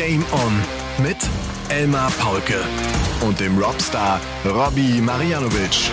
[0.00, 1.18] Game On mit
[1.68, 2.64] Elmar Paulke
[3.20, 5.90] und dem Rockstar Robbie Marianovic.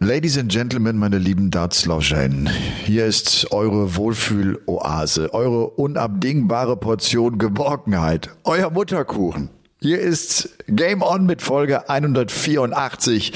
[0.00, 2.50] Ladies and Gentlemen, meine lieben Dartslauscherinnen,
[2.84, 9.48] hier ist eure Wohlfühl-Oase, eure unabdingbare Portion Geborgenheit, euer Mutterkuchen.
[9.82, 13.32] Hier ist Game On mit Folge 184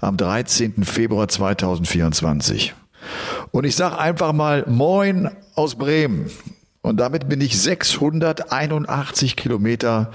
[0.00, 0.84] am 13.
[0.84, 2.72] Februar 2024.
[3.50, 6.30] Und ich sag einfach mal Moin aus Bremen.
[6.80, 10.10] Und damit bin ich 681 Kilometer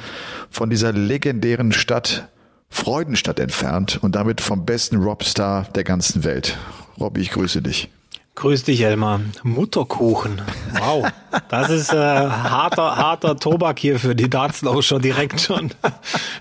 [0.50, 2.28] von dieser legendären Stadt
[2.70, 6.58] Freudenstadt entfernt und damit vom besten Robstar der ganzen Welt.
[7.00, 7.92] Robby, ich grüße dich.
[8.38, 9.22] Grüß dich, Elmar.
[9.42, 10.44] Mutterkuchen.
[10.80, 11.08] Wow.
[11.50, 15.72] Das ist äh, harter, harter Tobak hier für die Dartslauscher direkt schon.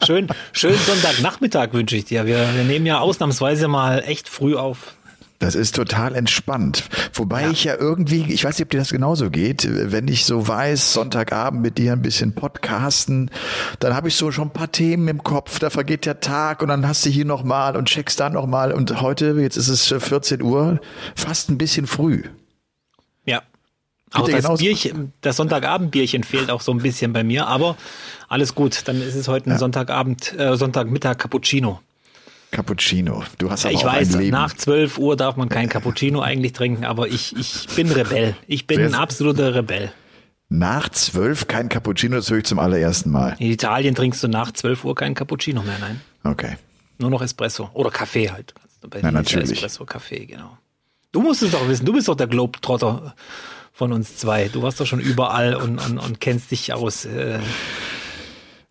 [0.05, 2.27] Schön, schönen Sonntagnachmittag wünsche ich dir.
[2.27, 4.95] Wir, wir nehmen ja ausnahmsweise mal echt früh auf.
[5.39, 6.85] Das ist total entspannt.
[7.13, 7.51] Wobei ja.
[7.51, 10.95] ich ja irgendwie, ich weiß nicht, ob dir das genauso geht, wenn ich so weiß,
[10.95, 13.31] Sonntagabend mit dir ein bisschen podcasten,
[13.81, 16.69] dann habe ich so schon ein paar Themen im Kopf, da vergeht der Tag und
[16.69, 20.41] dann hast du hier nochmal und checkst da nochmal und heute, jetzt ist es 14
[20.43, 20.81] Uhr,
[21.15, 22.23] fast ein bisschen früh.
[23.27, 23.43] Ja.
[24.13, 27.77] Auch das Bierchen, das Sonntagabendbierchen fehlt auch so ein bisschen bei mir, aber
[28.29, 28.83] alles gut.
[28.87, 29.59] Dann ist es heute ein ja.
[29.59, 31.81] Sonntagabend, äh, Sonntagmittag Cappuccino.
[32.51, 33.23] Cappuccino.
[33.39, 34.33] Du hast aber ich auch weiß, ein Leben.
[34.33, 38.37] nach 12 Uhr darf man kein Cappuccino eigentlich trinken, aber ich, ich bin Rebell.
[38.47, 39.93] Ich bin ein absoluter Rebell.
[40.49, 43.35] Nach 12 kein Cappuccino, das höre ich zum allerersten Mal.
[43.39, 46.01] In Italien trinkst du nach 12 Uhr kein Cappuccino mehr, nein.
[46.23, 46.57] Okay.
[46.99, 47.71] Nur noch Espresso.
[47.75, 48.55] Oder Kaffee halt.
[48.89, 49.53] Bei ja, natürlich.
[49.53, 50.57] Espresso, Kaffee, genau.
[51.11, 53.15] Du musst es doch wissen, du bist doch der Globetrotter
[53.73, 54.49] von uns zwei.
[54.49, 57.05] Du warst doch schon überall und, und, und kennst dich aus.
[57.05, 57.41] Äh.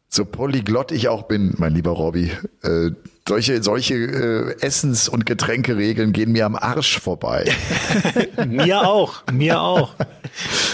[0.07, 2.31] So polyglott ich auch bin, mein lieber Robby.
[2.63, 2.91] Äh,
[3.27, 7.51] solche, solche äh, Essens- und Getränkeregeln gehen mir am Arsch vorbei.
[8.47, 9.95] mir auch, mir auch.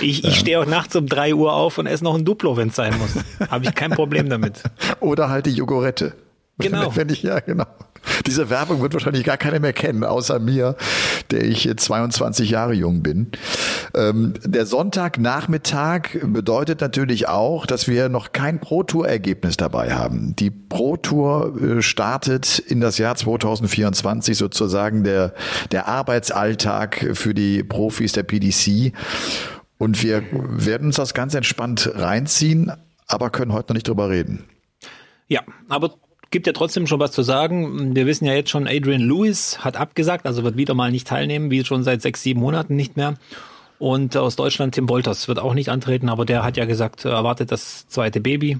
[0.01, 2.69] Ich, ich stehe auch nachts um drei Uhr auf und esse noch ein Duplo, wenn
[2.69, 3.11] es sein muss.
[3.49, 4.63] Habe ich kein Problem damit.
[4.99, 6.13] Oder halt die Jogurette.
[6.57, 6.91] Genau.
[6.95, 7.65] Wenn ich, ja, genau.
[8.27, 10.75] Diese Werbung wird wahrscheinlich gar keiner mehr kennen, außer mir,
[11.31, 13.31] der ich 22 Jahre jung bin.
[13.93, 20.35] Ähm, der Sonntagnachmittag bedeutet natürlich auch, dass wir noch kein Pro-Tour-Ergebnis dabei haben.
[20.35, 25.33] Die Pro-Tour äh, startet in das Jahr 2024 sozusagen der,
[25.71, 28.93] der Arbeitsalltag für die Profis der PDC.
[29.77, 32.71] Und wir werden uns das ganz entspannt reinziehen,
[33.07, 34.45] aber können heute noch nicht drüber reden.
[35.27, 35.95] Ja, aber
[36.31, 37.95] gibt ja trotzdem schon was zu sagen.
[37.95, 41.51] Wir wissen ja jetzt schon, Adrian Lewis hat abgesagt, also wird wieder mal nicht teilnehmen,
[41.51, 43.15] wie schon seit sechs, sieben Monaten nicht mehr.
[43.77, 47.11] Und aus Deutschland Tim Wolters wird auch nicht antreten, aber der hat ja gesagt, er
[47.11, 48.59] erwartet das zweite Baby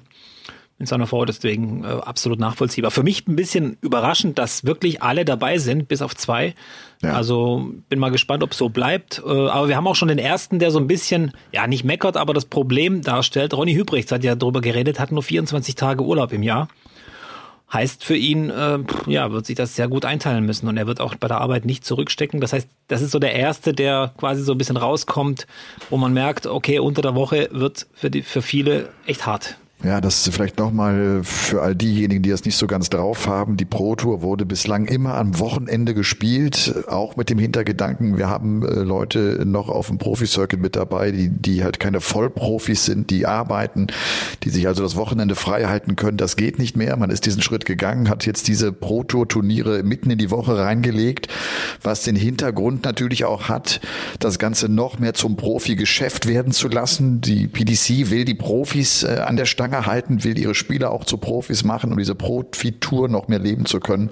[0.80, 2.90] mit seiner Frau, deswegen äh, absolut nachvollziehbar.
[2.90, 6.56] Für mich ein bisschen überraschend, dass wirklich alle dabei sind, bis auf zwei.
[7.04, 7.14] Ja.
[7.14, 9.22] Also bin mal gespannt, ob es so bleibt.
[9.24, 12.18] Äh, aber wir haben auch schon den ersten, der so ein bisschen, ja nicht meckert,
[12.18, 13.54] aber das Problem darstellt.
[13.54, 16.68] Ronny Hübrichts hat ja darüber geredet, hat nur 24 Tage Urlaub im Jahr
[17.74, 21.00] heißt für ihn, äh, ja, wird sich das sehr gut einteilen müssen und er wird
[21.00, 22.42] auch bei der Arbeit nicht zurückstecken.
[22.42, 25.48] Das heißt, das ist so der erste, der quasi so ein bisschen rauskommt,
[25.90, 29.58] wo man merkt, okay, unter der Woche wird für die, für viele echt hart.
[29.84, 33.58] Ja, das ist vielleicht nochmal für all diejenigen, die das nicht so ganz drauf haben.
[33.58, 38.64] Die Pro Tour wurde bislang immer am Wochenende gespielt, auch mit dem Hintergedanken, wir haben
[38.64, 43.26] äh, Leute noch auf dem Profi-Circuit mit dabei, die, die halt keine Vollprofis sind, die
[43.26, 43.88] arbeiten,
[44.44, 46.18] die sich also das Wochenende frei halten können.
[46.18, 46.96] Das geht nicht mehr.
[46.96, 50.60] Man ist diesen Schritt gegangen, hat jetzt diese Pro Tour Turniere mitten in die Woche
[50.60, 51.28] reingelegt,
[51.82, 53.82] was den Hintergrund natürlich auch hat,
[54.20, 57.20] das Ganze noch mehr zum Profi-Geschäft werden zu lassen.
[57.22, 61.06] Die PDC will die Profis äh, an der Stange Stange halten, will ihre Spieler auch
[61.06, 64.10] zu Profis machen, um diese Profi-Tour noch mehr leben zu können.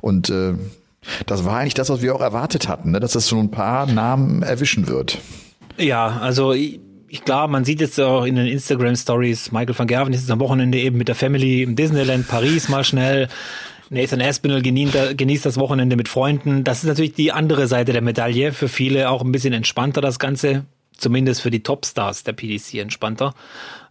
[0.00, 0.54] Und äh,
[1.26, 3.00] das war eigentlich das, was wir auch erwartet hatten, ne?
[3.00, 5.18] dass es so ein paar Namen erwischen wird.
[5.78, 6.80] Ja, also ich,
[7.24, 10.40] klar, man sieht jetzt auch in den Instagram Stories, Michael van Gerven ist jetzt am
[10.40, 13.28] Wochenende eben mit der Family im Disneyland Paris mal schnell.
[13.90, 16.64] Nathan Aspinall genießt das Wochenende mit Freunden.
[16.64, 18.52] Das ist natürlich die andere Seite der Medaille.
[18.52, 20.64] Für viele auch ein bisschen entspannter das Ganze.
[20.96, 23.34] Zumindest für die Topstars der PDC entspannter.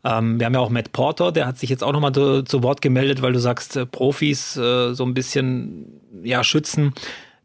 [0.04, 2.64] Ähm, wir haben ja auch Matt Porter, der hat sich jetzt auch nochmal zu, zu
[2.64, 6.94] Wort gemeldet, weil du sagst, äh, Profis äh, so ein bisschen ja schützen.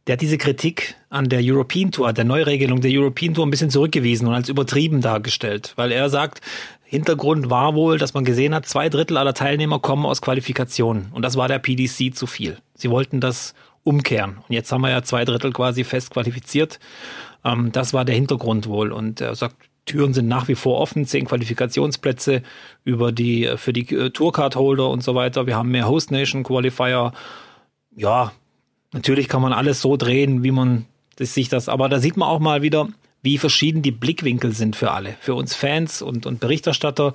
[0.07, 3.71] Der hat diese Kritik an der European Tour, der Neuregelung der European Tour ein bisschen
[3.71, 6.41] zurückgewiesen und als übertrieben dargestellt, weil er sagt,
[6.85, 11.23] Hintergrund war wohl, dass man gesehen hat, zwei Drittel aller Teilnehmer kommen aus Qualifikationen und
[11.23, 12.59] das war der PDC zu viel.
[12.75, 16.79] Sie wollten das umkehren und jetzt haben wir ja zwei Drittel quasi fest qualifiziert.
[17.45, 19.57] Ähm, das war der Hintergrund wohl und er sagt,
[19.87, 22.43] Türen sind nach wie vor offen, zehn Qualifikationsplätze
[22.85, 25.47] über die, äh, für die äh, Tourcard-Holder und so weiter.
[25.47, 27.13] Wir haben mehr Host Nation Qualifier.
[27.95, 28.33] Ja,
[28.93, 30.87] natürlich kann man alles so drehen, wie man
[31.19, 32.89] sich das, aber da sieht man auch mal wieder,
[33.23, 37.15] wie verschieden die Blickwinkel sind für alle, für uns Fans und, und Berichterstatter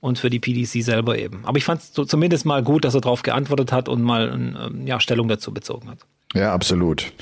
[0.00, 1.44] und für die PDC selber eben.
[1.44, 4.28] Aber ich fand es so, zumindest mal gut, dass er darauf geantwortet hat und mal
[4.32, 6.00] ähm, ja, Stellung dazu bezogen hat.
[6.34, 7.12] Ja, absolut.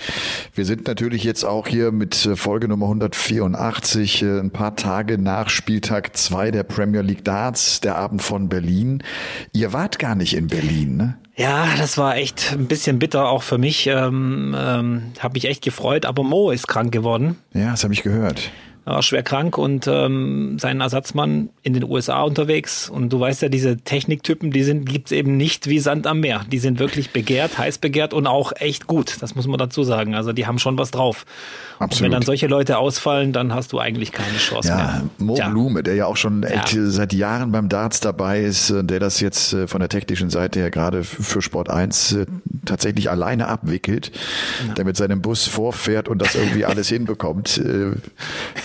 [0.55, 5.19] Wir sind natürlich jetzt auch hier mit äh, Folge Nummer 184, äh, ein paar Tage
[5.19, 9.03] nach Spieltag 2 der Premier League Darts, der Abend von Berlin.
[9.53, 11.19] Ihr wart gar nicht in Berlin, ne?
[11.37, 13.89] Ja, das war echt ein bisschen bitter auch für mich.
[13.89, 17.37] Ähm, ähm, habe mich echt gefreut, aber Mo ist krank geworden.
[17.53, 18.51] Ja, das habe ich gehört
[18.85, 22.91] war schwer krank und ähm, sein Ersatzmann in den USA unterwegs.
[22.91, 26.43] Und du weißt ja, diese Techniktypen, die sind, gibt's eben nicht wie Sand am Meer.
[26.51, 29.17] Die sind wirklich begehrt, heiß begehrt und auch echt gut.
[29.21, 30.15] Das muss man dazu sagen.
[30.15, 31.25] Also die haben schon was drauf.
[31.79, 31.93] Absolut.
[31.93, 35.03] Und wenn dann solche Leute ausfallen, dann hast du eigentlich keine Chance ja, mehr.
[35.19, 35.49] Mo ja.
[35.49, 36.65] Blume, der ja auch schon ja.
[36.67, 40.71] seit Jahren beim Darts dabei ist, der das jetzt äh, von der technischen Seite her
[40.71, 42.27] gerade für Sport 1 äh,
[42.67, 44.13] tatsächlich alleine abwickelt,
[44.69, 44.75] ja.
[44.75, 47.61] der mit seinem Bus vorfährt und das irgendwie alles hinbekommt.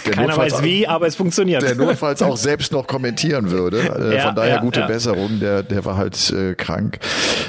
[0.10, 1.62] Äh, Keiner weiß wie, aber es funktioniert.
[1.62, 4.14] Der notfalls auch selbst noch kommentieren würde.
[4.16, 7.00] Ja, Von daher gute Besserung, der, der war halt äh, krank.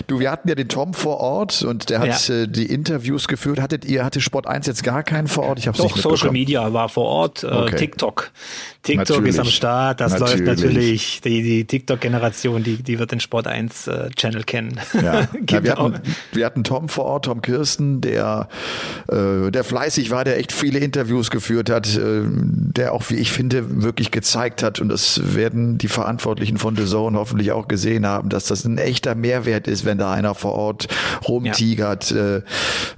[0.07, 3.61] Du, wir hatten ja den Tom vor Ort und der hat äh, die Interviews geführt.
[3.61, 5.59] Hattet ihr, hatte Sport 1 jetzt gar keinen vor Ort?
[5.59, 7.77] Ich hab's Doch, nicht Social Media war vor Ort, äh, okay.
[7.77, 8.31] TikTok.
[8.83, 9.35] TikTok natürlich.
[9.35, 10.47] ist am Start, das natürlich.
[10.47, 11.21] läuft natürlich.
[11.21, 14.81] Die, die TikTok-Generation, die, die wird den Sport 1 äh, Channel kennen.
[14.95, 15.29] Ja.
[15.51, 16.01] ja wir, hatten,
[16.33, 18.49] wir hatten Tom vor Ort, Tom Kirsten, der,
[19.09, 23.33] äh, der fleißig war, der echt viele Interviews geführt hat, äh, der auch, wie ich
[23.33, 28.07] finde, wirklich gezeigt hat, und das werden die Verantwortlichen von The Zone hoffentlich auch gesehen
[28.07, 30.89] haben, dass das ein echter Mehrwert ist, wenn da einer vor Ort
[31.27, 32.11] rumtigert.
[32.11, 32.37] Ja.
[32.37, 32.43] Äh,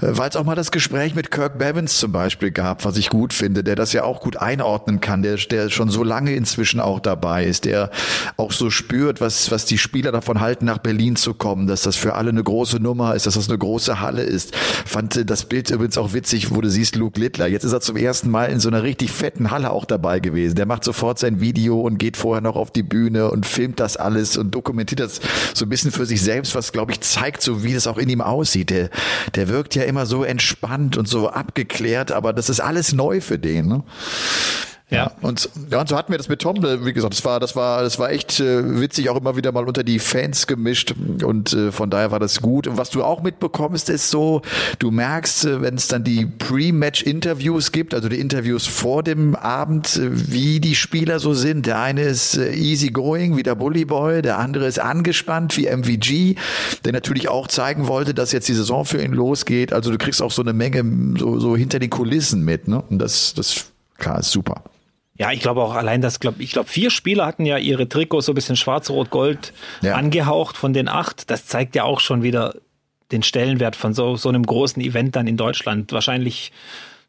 [0.00, 3.32] Weil es auch mal das Gespräch mit Kirk Bevins zum Beispiel gab, was ich gut
[3.32, 7.00] finde, der das ja auch gut einordnen kann, der, der schon so lange inzwischen auch
[7.00, 7.90] dabei ist, der
[8.37, 11.96] auch so spürt, was, was die Spieler davon halten, nach Berlin zu kommen, dass das
[11.96, 14.54] für alle eine große Nummer ist, dass das eine große Halle ist.
[14.56, 17.46] Fand das Bild übrigens auch witzig, wo du siehst Luke Littler.
[17.46, 20.54] Jetzt ist er zum ersten Mal in so einer richtig fetten Halle auch dabei gewesen.
[20.54, 23.96] Der macht sofort sein Video und geht vorher noch auf die Bühne und filmt das
[23.96, 25.20] alles und dokumentiert das
[25.54, 28.08] so ein bisschen für sich selbst, was glaube ich zeigt, so wie das auch in
[28.08, 28.70] ihm aussieht.
[28.70, 28.90] Der,
[29.34, 33.38] der wirkt ja immer so entspannt und so abgeklärt, aber das ist alles neu für
[33.38, 33.66] den.
[33.66, 33.82] Ne?
[34.92, 35.10] Ja.
[35.22, 37.82] Und, ja, und so hatten wir das mit Tom, wie gesagt, das war, das war,
[37.82, 40.94] das war echt äh, witzig, auch immer wieder mal unter die Fans gemischt
[41.24, 42.66] und äh, von daher war das gut.
[42.66, 44.42] Und was du auch mitbekommst, ist so,
[44.78, 49.96] du merkst, äh, wenn es dann die Pre-Match-Interviews gibt, also die Interviews vor dem Abend,
[49.96, 51.66] äh, wie die Spieler so sind.
[51.66, 55.68] Der eine ist äh, easy going, wie der Bully Boy, der andere ist angespannt, wie
[55.68, 56.36] MVG,
[56.84, 59.72] der natürlich auch zeigen wollte, dass jetzt die Saison für ihn losgeht.
[59.72, 60.84] Also du kriegst auch so eine Menge
[61.18, 62.82] so, so hinter den Kulissen mit, ne?
[62.90, 63.66] Und das, das
[63.96, 64.62] klar ist super.
[65.19, 68.26] Ja, ich glaube auch allein das, glaub, ich glaube, vier Spieler hatten ja ihre Trikots
[68.26, 69.94] so ein bisschen schwarz-rot-gold ja.
[69.94, 71.31] angehaucht von den acht.
[71.31, 72.55] Das zeigt ja auch schon wieder
[73.12, 75.93] den Stellenwert von so, so einem großen Event dann in Deutschland.
[75.93, 76.50] Wahrscheinlich,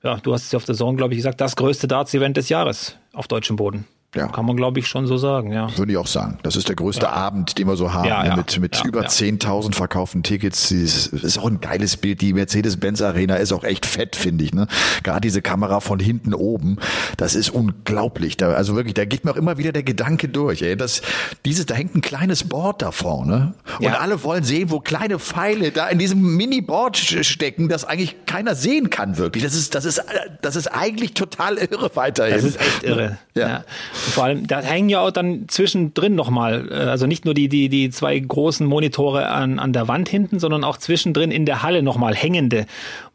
[0.04, 2.50] ja, du hast es ja auf der Zone, glaube ich, gesagt, das größte Darts-Event des
[2.50, 3.86] Jahres auf deutschem Boden.
[4.16, 4.28] Ja.
[4.28, 5.76] Kann man, glaube ich, schon so sagen, ja.
[5.76, 6.38] Würde ich auch sagen.
[6.44, 7.12] Das ist der größte ja.
[7.12, 8.36] Abend, den wir so haben, ja, ja.
[8.36, 10.70] mit, mit über 10.000 verkauften Tickets.
[10.70, 12.22] Das ist auch ein geiles Bild.
[12.22, 14.54] Die Mercedes-Benz Arena ist auch echt fett, finde ich.
[14.54, 14.68] Ne?
[15.02, 16.78] Gerade diese Kamera von hinten oben,
[17.18, 18.38] das ist unglaublich.
[18.38, 20.62] Da, also wirklich, da geht mir auch immer wieder der Gedanke durch.
[20.62, 20.78] Ey.
[20.78, 21.02] Das,
[21.46, 25.72] dieses, da hängt ein kleines Board da vorne und alle wollen sehen, wo kleine Pfeile
[25.72, 29.44] da in diesem Mini-Board stecken, das eigentlich keiner sehen kann wirklich.
[29.44, 30.04] Das ist, das ist,
[30.42, 32.36] das ist eigentlich total irre weiterhin.
[32.36, 33.18] Das ist echt irre.
[33.34, 33.64] ja.
[34.12, 37.70] Vor allem, da hängen ja auch dann zwischendrin nochmal, äh, also nicht nur die, die,
[37.70, 41.82] die zwei großen Monitore an, an der Wand hinten, sondern auch zwischendrin in der Halle
[41.84, 42.66] nochmal hängende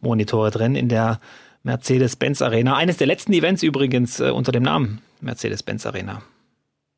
[0.01, 1.21] Monitore drin, in der
[1.63, 2.77] Mercedes-Benz Arena.
[2.77, 6.23] Eines der letzten Events übrigens äh, unter dem Namen Mercedes-Benz Arena.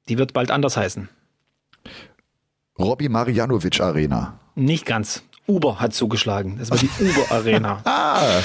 [0.09, 1.09] Die wird bald anders heißen.
[2.79, 4.39] Robbie Marianovic Arena.
[4.55, 5.23] Nicht ganz.
[5.47, 6.57] Uber hat zugeschlagen.
[6.59, 7.81] Das war die Uber Arena.
[7.85, 8.41] ah.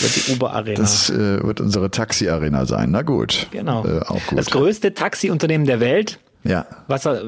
[0.00, 0.76] Das wird die Uber Arena.
[0.76, 2.90] Das äh, wird unsere Taxi Arena sein.
[2.90, 3.48] Na gut.
[3.50, 3.84] Genau.
[3.84, 4.38] Äh, auch gut.
[4.38, 6.18] Das größte Taxiunternehmen der Welt.
[6.44, 6.66] Ja.
[6.86, 7.20] Was, äh,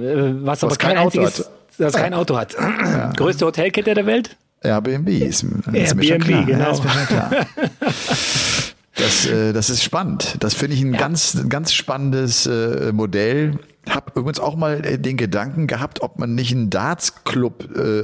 [0.45, 1.50] was, was aber kein, kein einziges, hat.
[1.79, 2.55] das kein Auto hat.
[2.55, 3.12] Ja.
[3.17, 4.37] Größte Hotelkette der Welt?
[4.62, 6.49] Airbnb ist, ist Airbnb, genau.
[6.49, 6.83] Ja, ist.
[8.97, 10.37] Das, äh, das ist spannend.
[10.41, 10.99] Das finde ich ein ja.
[10.99, 13.59] ganz, ganz spannendes äh, Modell.
[13.89, 18.03] Hab übrigens auch mal äh, den Gedanken gehabt, ob man nicht einen Darts-Club äh,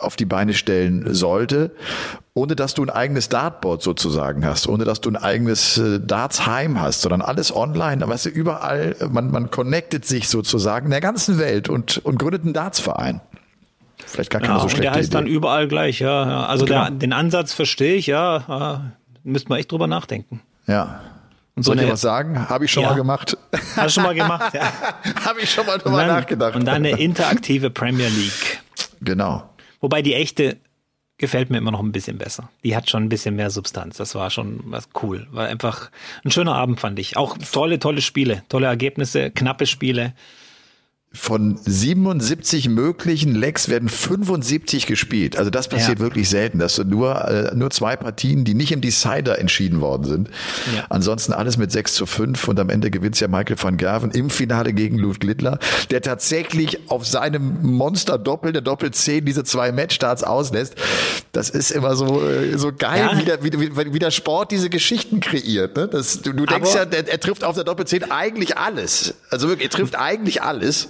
[0.00, 1.72] auf die Beine stellen sollte,
[2.34, 6.80] ohne dass du ein eigenes Dartboard sozusagen hast, ohne dass du ein eigenes äh, Dartsheim
[6.80, 11.38] hast, sondern alles online, weißt du, überall, man, man connectet sich sozusagen in der ganzen
[11.38, 13.20] Welt und, und gründet einen Dartsverein.
[14.06, 15.16] Vielleicht gar keine ja, so schlechte Der heißt Idee.
[15.18, 16.28] dann überall gleich, ja.
[16.28, 16.46] ja.
[16.46, 16.82] Also genau.
[16.82, 18.44] der, den Ansatz verstehe ich, ja.
[18.48, 18.92] ja.
[19.22, 20.40] Müsste man echt drüber nachdenken.
[20.66, 21.00] Ja.
[21.56, 22.48] Und so Soll ich was sagen?
[22.48, 22.90] Habe ich schon ja.
[22.90, 23.36] mal gemacht.
[23.76, 24.72] Hast du schon mal gemacht, ja.
[25.24, 26.56] Habe ich schon mal drüber dann, nachgedacht.
[26.56, 28.60] Und dann eine interaktive Premier League.
[29.00, 29.48] Genau.
[29.80, 30.58] Wobei die echte
[31.18, 32.50] gefällt mir immer noch ein bisschen besser.
[32.64, 33.96] Die hat schon ein bisschen mehr Substanz.
[33.96, 35.26] Das war schon was cool.
[35.30, 35.90] War einfach
[36.24, 37.16] ein schöner Abend, fand ich.
[37.16, 40.14] Auch tolle, tolle Spiele, tolle Ergebnisse, knappe Spiele
[41.14, 45.36] von 77 möglichen Lecks werden 75 gespielt.
[45.38, 46.04] Also das passiert ja.
[46.04, 50.04] wirklich selten, dass du nur, äh, nur zwei Partien, die nicht im Decider entschieden worden
[50.04, 50.30] sind.
[50.74, 50.86] Ja.
[50.90, 54.28] Ansonsten alles mit 6 zu 5 und am Ende gewinnt ja Michael van Gerven im
[54.28, 55.58] Finale gegen Ludwig Littler,
[55.90, 60.74] der tatsächlich auf seinem Monster-Doppel, der Doppel-10, diese zwei Matchstarts auslässt.
[61.30, 63.18] Das ist immer so, äh, so geil, ja.
[63.18, 65.76] wie, der, wie, wie, der Sport diese Geschichten kreiert.
[65.76, 65.86] Ne?
[65.86, 69.14] Das, du, du denkst Aber ja, er, er trifft auf der Doppel-10 eigentlich alles.
[69.30, 70.88] Also wirklich, er trifft eigentlich alles.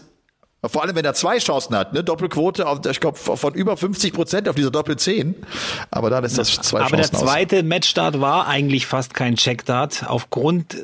[0.69, 2.03] Vor allem, wenn er zwei Chancen hat, ne?
[2.03, 5.35] Doppelquote auf, ich glaube, von über 50 Prozent auf dieser Doppel 10.
[5.91, 7.65] Aber dann ist das zwei Aber Chancen der zweite aus.
[7.65, 10.05] Matchstart war eigentlich fast kein Checkdart.
[10.07, 10.77] Aufgrund,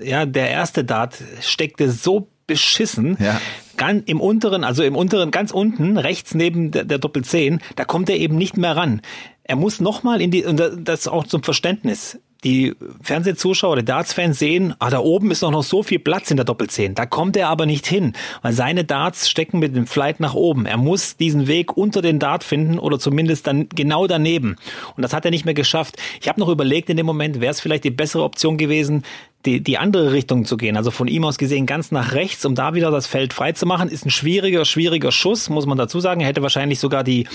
[0.00, 3.16] ja, der erste Dart steckte so beschissen.
[3.20, 3.40] Ja.
[3.76, 7.84] Ganz im unteren, also im unteren, ganz unten, rechts neben der, der Doppel 10, da
[7.84, 9.02] kommt er eben nicht mehr ran.
[9.44, 14.74] Er muss nochmal in die, und das auch zum Verständnis die Fernsehzuschauer oder Darts-Fans sehen,
[14.78, 16.94] ah, da oben ist doch noch so viel Platz in der Doppelzehn.
[16.94, 20.64] Da kommt er aber nicht hin, weil seine Darts stecken mit dem Flight nach oben.
[20.64, 24.56] Er muss diesen Weg unter den Dart finden oder zumindest dann genau daneben.
[24.96, 25.96] Und das hat er nicht mehr geschafft.
[26.20, 29.02] Ich habe noch überlegt in dem Moment, wäre es vielleicht die bessere Option gewesen,
[29.44, 30.76] die, die andere Richtung zu gehen.
[30.76, 33.66] Also von ihm aus gesehen ganz nach rechts, um da wieder das Feld frei zu
[33.66, 33.88] machen.
[33.88, 36.20] Ist ein schwieriger, schwieriger Schuss, muss man dazu sagen.
[36.20, 37.26] Er hätte wahrscheinlich sogar die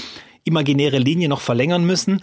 [0.45, 2.21] imaginäre Linie noch verlängern müssen.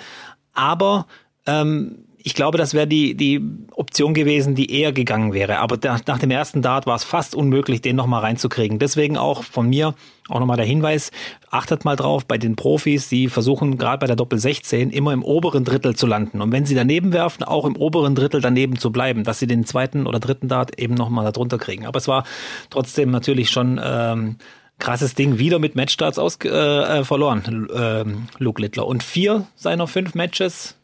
[0.54, 1.06] Aber
[1.46, 3.40] ähm, ich glaube, das wäre die, die
[3.72, 5.58] Option gewesen, die eher gegangen wäre.
[5.58, 8.78] Aber nach, nach dem ersten Dart war es fast unmöglich, den nochmal reinzukriegen.
[8.78, 9.94] Deswegen auch von mir
[10.28, 11.10] auch nochmal der Hinweis,
[11.50, 15.24] achtet mal drauf bei den Profis, die versuchen gerade bei der Doppel 16 immer im
[15.24, 16.40] oberen Drittel zu landen.
[16.40, 19.64] Und wenn sie daneben werfen, auch im oberen Drittel daneben zu bleiben, dass sie den
[19.64, 21.86] zweiten oder dritten Dart eben nochmal darunter kriegen.
[21.86, 22.24] Aber es war
[22.70, 24.36] trotzdem natürlich schon ähm,
[24.78, 28.04] krasses Ding, wieder mit Matchstarts aus, äh, äh verloren, äh,
[28.38, 28.86] Luke Littler.
[28.86, 30.76] Und vier seiner fünf Matches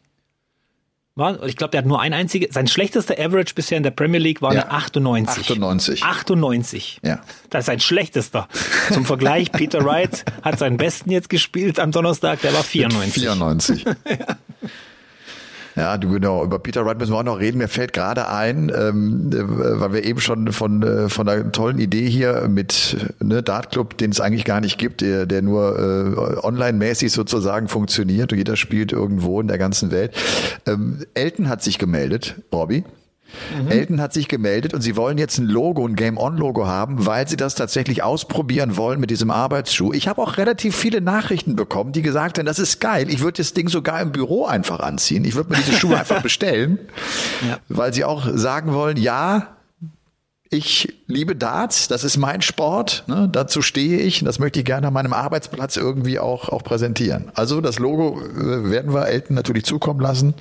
[1.16, 4.20] war, ich glaube, der hat nur ein einziges, sein schlechtester Average bisher in der Premier
[4.20, 5.50] League war ja, eine 98.
[5.50, 6.02] 98.
[6.04, 7.00] 98.
[7.02, 7.20] Ja.
[7.50, 8.48] Das ist sein schlechtester.
[8.92, 13.22] Zum Vergleich, Peter Wright hat seinen besten jetzt gespielt am Donnerstag, der war 94.
[13.22, 13.84] 94.
[13.84, 14.36] ja.
[15.76, 16.42] Ja, du genau.
[16.42, 17.58] Über Peter Wright müssen wir auch noch reden.
[17.58, 21.78] Mir fällt gerade ein, ähm, äh, weil wir eben schon von äh, von einer tollen
[21.78, 25.78] Idee hier mit ne, Dart Club, den es eigentlich gar nicht gibt, der, der nur
[25.78, 30.12] äh, online-mäßig sozusagen funktioniert und jeder spielt irgendwo in der ganzen Welt.
[30.66, 32.84] Ähm, Elton hat sich gemeldet, Bobby.
[33.60, 33.70] Mhm.
[33.70, 37.36] Elton hat sich gemeldet und sie wollen jetzt ein Logo, ein Game-On-Logo haben, weil sie
[37.36, 39.92] das tatsächlich ausprobieren wollen mit diesem Arbeitsschuh.
[39.92, 43.10] Ich habe auch relativ viele Nachrichten bekommen, die gesagt haben, das ist geil.
[43.10, 45.24] Ich würde das Ding sogar im Büro einfach anziehen.
[45.24, 46.78] Ich würde mir diese Schuhe einfach bestellen,
[47.46, 47.58] ja.
[47.68, 49.56] weil sie auch sagen wollen, ja,
[50.48, 54.64] ich liebe Darts, das ist mein Sport, ne, dazu stehe ich und das möchte ich
[54.64, 57.30] gerne an meinem Arbeitsplatz irgendwie auch, auch präsentieren.
[57.34, 60.34] Also das Logo äh, werden wir Elton natürlich zukommen lassen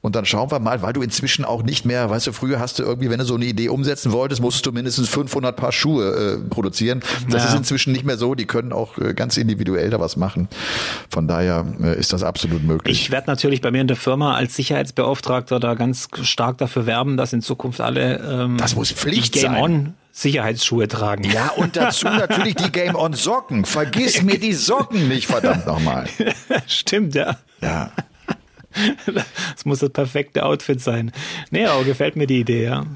[0.00, 2.78] und dann schauen wir mal, weil du inzwischen auch nicht mehr, weißt du, früher hast
[2.78, 6.38] du irgendwie, wenn du so eine Idee umsetzen wolltest, musstest du mindestens 500 Paar Schuhe
[6.38, 7.00] äh, produzieren.
[7.28, 7.48] Das ja.
[7.50, 10.48] ist inzwischen nicht mehr so, die können auch äh, ganz individuell da was machen.
[11.10, 13.00] Von daher äh, ist das absolut möglich.
[13.00, 17.16] Ich werde natürlich bei mir in der Firma als Sicherheitsbeauftragter da ganz stark dafür werben,
[17.16, 19.62] dass in Zukunft alle ähm, Das muss Pflicht Game sein.
[19.62, 21.24] On Sicherheitsschuhe tragen.
[21.24, 23.64] Ja, und dazu natürlich die Game On Socken.
[23.64, 26.06] Vergiss mir die Socken nicht, verdammt nochmal.
[26.66, 27.36] Stimmt, ja.
[27.60, 27.92] Ja.
[29.06, 31.12] Das muss das perfekte Outfit sein.
[31.50, 32.86] Nee, aber gefällt mir die Idee, ja.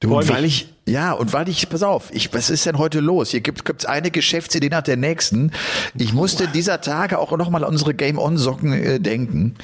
[0.00, 3.30] Du, weil ich, ja, und weil ich, pass auf, ich, was ist denn heute los?
[3.30, 5.52] Hier gibt es eine Geschäftsidee nach der nächsten.
[5.94, 9.54] Ich musste dieser Tage auch nochmal an unsere Game-On-Socken äh, denken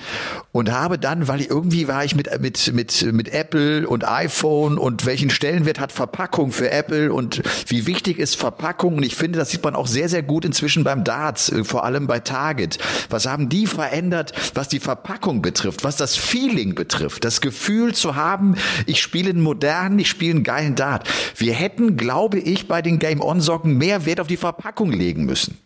[0.52, 4.78] und habe dann, weil ich, irgendwie war ich mit, mit, mit, mit Apple und iPhone
[4.78, 9.40] und welchen Stellenwert hat Verpackung für Apple und wie wichtig ist Verpackung und ich finde,
[9.40, 12.78] das sieht man auch sehr, sehr gut inzwischen beim Darts, äh, vor allem bei Target.
[13.10, 18.14] Was haben die verändert, was die Verpackung betrifft, was das Feeling betrifft, das Gefühl zu
[18.14, 18.54] haben,
[18.86, 21.08] ich spiele einen modernen, ich spiele einen geilen Dart.
[21.36, 25.58] Wir hätten, glaube ich, bei den Game-On-Socken mehr Wert auf die Verpackung legen müssen.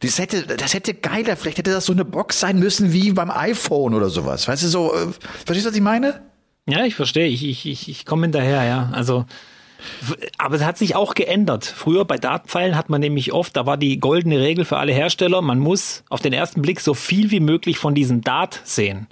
[0.00, 3.30] Das hätte, das hätte geiler, vielleicht hätte das so eine Box sein müssen wie beim
[3.30, 4.48] iPhone oder sowas.
[4.48, 5.08] Weißt du, so, äh,
[5.44, 6.22] verstehst du, was ich meine?
[6.66, 7.26] Ja, ich verstehe.
[7.26, 8.90] Ich, ich, ich, ich komme hinterher, ja.
[8.92, 9.26] Also,
[10.38, 11.66] aber es hat sich auch geändert.
[11.66, 15.42] Früher bei Datenpfeilen hat man nämlich oft, da war die goldene Regel für alle Hersteller,
[15.42, 19.06] man muss auf den ersten Blick so viel wie möglich von diesem Dart sehen.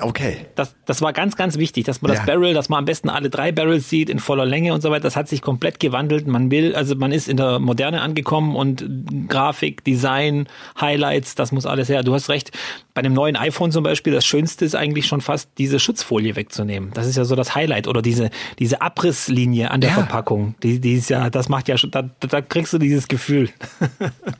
[0.00, 0.46] Okay.
[0.54, 2.26] Das, das war ganz, ganz wichtig, dass man das Ja.
[2.26, 5.02] Barrel, dass man am besten alle drei Barrels sieht in voller Länge und so weiter.
[5.02, 6.26] Das hat sich komplett gewandelt.
[6.26, 8.84] Man will, also man ist in der Moderne angekommen und
[9.28, 10.46] Grafik, Design,
[10.80, 12.02] Highlights, das muss alles her.
[12.02, 12.50] Du hast recht.
[12.94, 16.90] Bei dem neuen iPhone zum Beispiel, das Schönste ist eigentlich schon fast diese Schutzfolie wegzunehmen.
[16.94, 19.94] Das ist ja so das Highlight oder diese, diese Abrisslinie an der Ja.
[19.96, 20.54] Verpackung.
[20.62, 23.50] Die, die ist ja, das macht ja schon, da, da kriegst du dieses Gefühl.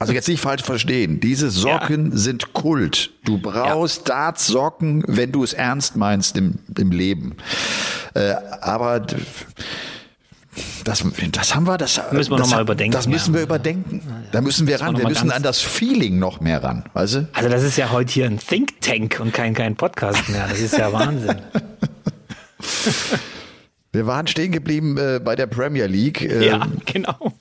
[0.00, 1.18] Also jetzt nicht falsch verstehen.
[1.20, 3.10] Diese Socken sind Kult.
[3.24, 7.36] Du brauchst Darts-Socken, wenn du es ernst meinst im, im Leben.
[8.14, 9.00] Äh, aber
[10.84, 13.40] das, das haben wir, das Müssen wir das, noch mal überdenken, Das müssen ja.
[13.40, 14.02] wir überdenken.
[14.32, 14.96] Da müssen wir ran.
[14.96, 16.84] Wir mal müssen an das Feeling noch mehr ran.
[16.94, 17.28] Weißt du?
[17.32, 20.46] Also das ist ja heute hier ein Think Tank und kein, kein Podcast mehr.
[20.48, 21.40] Das ist ja Wahnsinn.
[23.92, 26.22] Wir waren stehen geblieben äh, bei der Premier League.
[26.22, 27.32] Äh, Ja, genau.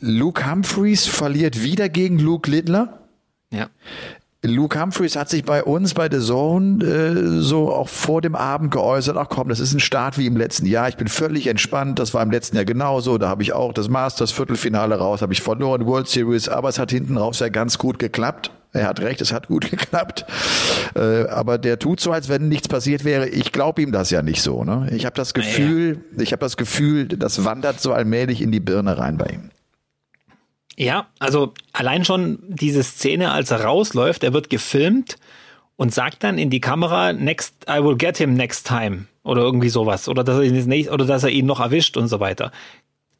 [0.00, 3.00] Luke Humphreys verliert wieder gegen Luke Littler.
[3.50, 3.68] Ja.
[4.44, 8.70] Luke Humphreys hat sich bei uns bei The Zone äh, so auch vor dem Abend
[8.70, 10.88] geäußert, ach komm, das ist ein Start wie im letzten Jahr.
[10.88, 11.98] Ich bin völlig entspannt.
[11.98, 13.18] Das war im letzten Jahr genauso.
[13.18, 16.78] Da habe ich auch das Masters Viertelfinale raus, habe ich verloren, World Series, aber es
[16.78, 18.52] hat hinten raus ja ganz gut geklappt.
[18.72, 20.24] Er hat recht, es hat gut geklappt.
[20.94, 23.28] Äh, aber der tut so, als wenn nichts passiert wäre.
[23.28, 24.62] Ich glaube ihm das ja nicht so.
[24.62, 24.88] Ne?
[24.92, 28.98] Ich habe das Gefühl, ich habe das Gefühl, das wandert so allmählich in die Birne
[28.98, 29.50] rein bei ihm.
[30.78, 35.16] Ja, also allein schon diese Szene, als er rausläuft, er wird gefilmt
[35.74, 39.06] und sagt dann in die Kamera, next, I will get him next time.
[39.24, 40.08] Oder irgendwie sowas.
[40.08, 42.52] Oder dass er ihn, nicht, oder dass er ihn noch erwischt und so weiter.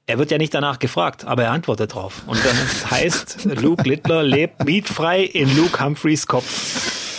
[0.07, 2.23] Er wird ja nicht danach gefragt, aber er antwortet drauf.
[2.29, 7.19] Und dann heißt, Luke Littler lebt mietfrei in Luke Humphreys Kopf.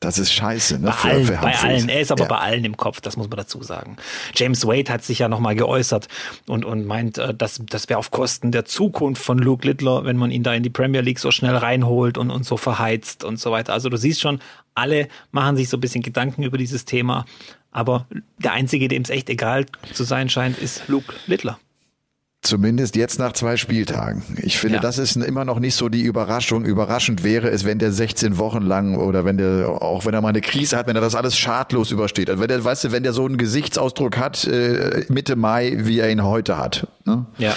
[0.00, 0.78] Das ist scheiße.
[0.78, 0.86] Ne?
[0.86, 1.88] Bei für- allen, für bei allen.
[1.88, 2.28] Er ist aber Ja.
[2.28, 3.96] bei allen im Kopf, das muss man dazu sagen.
[4.34, 6.06] James Wade hat sich ja nochmal geäußert
[6.46, 10.16] und, und meint, äh, dass das wäre auf Kosten der Zukunft von Luke Littler, wenn
[10.16, 13.40] man ihn da in die Premier League so schnell reinholt und, und so verheizt und
[13.40, 13.72] so weiter.
[13.72, 14.40] Also du siehst schon,
[14.74, 17.24] alle machen sich so ein bisschen Gedanken über dieses Thema.
[17.72, 18.06] Aber
[18.38, 21.58] der Einzige, dem es echt egal zu sein scheint, ist Luke Littler.
[22.48, 24.22] Zumindest jetzt nach zwei Spieltagen.
[24.38, 24.80] Ich finde, Ja.
[24.80, 26.64] das ist immer noch nicht so die Überraschung.
[26.64, 30.30] Überraschend wäre es, wenn der 16 Wochen lang oder wenn der, auch wenn er mal
[30.30, 32.30] eine Krise hat, wenn er das alles schadlos übersteht.
[32.30, 35.98] Also wenn der, weißt du, wenn der so einen Gesichtsausdruck hat, äh, Mitte Mai, wie
[35.98, 36.86] er ihn heute hat.
[37.04, 37.26] Ne?
[37.36, 37.54] Ja.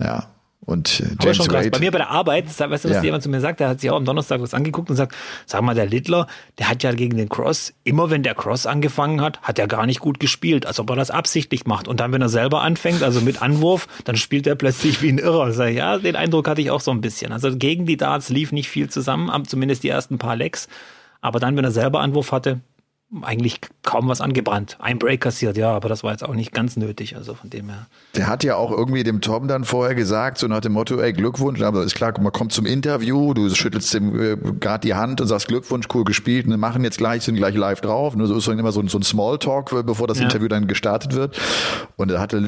[0.00, 0.24] Ja.
[0.66, 1.60] Und äh, Aber James schon krass.
[1.60, 1.70] Wade.
[1.70, 3.02] Bei mir bei der Arbeit, weißt du, was Ja.
[3.02, 3.60] jemand zu mir sagt?
[3.60, 5.14] Der hat sich auch am Donnerstag was angeguckt und sagt,
[5.46, 6.26] sag mal, der Littler,
[6.58, 9.84] der hat ja gegen den Cross, immer wenn der Cross angefangen hat, hat er gar
[9.86, 11.86] nicht gut gespielt, als ob er das absichtlich macht.
[11.88, 15.18] Und dann, wenn er selber anfängt, also mit Anwurf, dann spielt er plötzlich wie ein
[15.18, 15.52] Irrer.
[15.52, 17.32] Sag ich, ja, den Eindruck hatte ich auch so ein bisschen.
[17.32, 20.68] Also gegen die Darts lief nicht viel zusammen, am- zumindest die ersten paar Lecks.
[21.20, 22.60] Aber dann, wenn er selber Anwurf hatte,
[23.22, 24.76] eigentlich kaum was angebrannt.
[24.80, 27.16] Ein Break kassiert, ja, aber das war jetzt auch nicht ganz nötig.
[27.16, 27.86] Also von dem her.
[28.16, 31.12] Der hat ja auch irgendwie dem Tom dann vorher gesagt, so nach dem Motto, ey,
[31.12, 35.20] Glückwunsch, aber ist klar, man kommt zum Interview, du schüttelst dem äh, gerade die Hand
[35.20, 38.16] und sagst Glückwunsch, cool gespielt, und wir machen jetzt gleich, sind gleich live drauf.
[38.16, 40.24] Nur so ist dann immer so, ein- so ein Smalltalk, äh, bevor das Ja.
[40.24, 41.38] Interview dann gestartet wird.
[41.96, 42.40] Und da hat der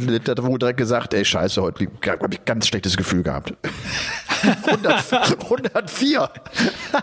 [0.42, 3.55] wohl direkt gesagt, ey, scheiße, heute habe ich ganz schlechtes Gefühl gehabt.
[4.66, 6.29] 100, 104.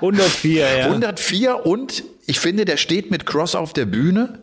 [0.01, 0.85] 104, ja.
[0.85, 4.39] 104 und ich finde, der steht mit Cross auf der Bühne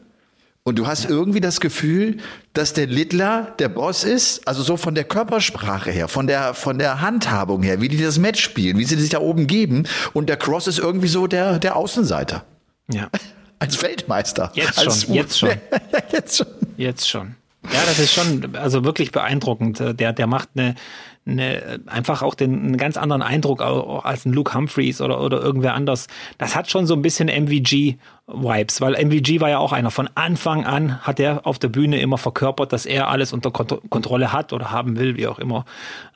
[0.62, 2.18] und du hast irgendwie das Gefühl,
[2.52, 6.78] dass der Littler der Boss ist, also so von der Körpersprache her, von der, von
[6.78, 10.28] der Handhabung her, wie die das Match spielen, wie sie sich da oben geben und
[10.28, 12.44] der Cross ist irgendwie so der, der Außenseiter.
[12.92, 13.08] ja.
[13.62, 14.50] Als Weltmeister.
[14.54, 15.50] Jetzt als schon, jetzt schon.
[16.12, 16.46] jetzt schon.
[16.78, 17.34] Jetzt schon.
[17.64, 19.80] Ja, das ist schon, also wirklich beeindruckend.
[19.80, 20.76] Der, der macht eine,
[21.26, 25.74] eine, einfach auch den, einen ganz anderen Eindruck als ein Luke Humphreys oder, oder irgendwer
[25.74, 26.06] anders.
[26.38, 29.90] Das hat schon so ein bisschen MVG-Vibes, weil MVG war ja auch einer.
[29.90, 33.78] Von Anfang an hat er auf der Bühne immer verkörpert, dass er alles unter Kont
[33.90, 35.64] Kontrolle hat oder haben will, wie auch immer.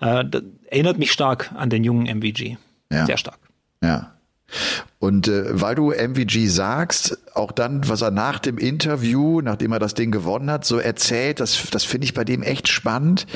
[0.01, 0.25] Äh,
[0.67, 2.57] erinnert mich stark an den jungen MVG.
[2.91, 3.07] Ja.
[3.07, 3.39] Sehr stark.
[3.83, 4.13] Ja.
[5.05, 9.79] Und äh, weil du MVG sagst, auch dann, was er nach dem Interview, nachdem er
[9.79, 13.27] das Ding gewonnen hat, so erzählt, das, das finde ich bei dem echt spannend.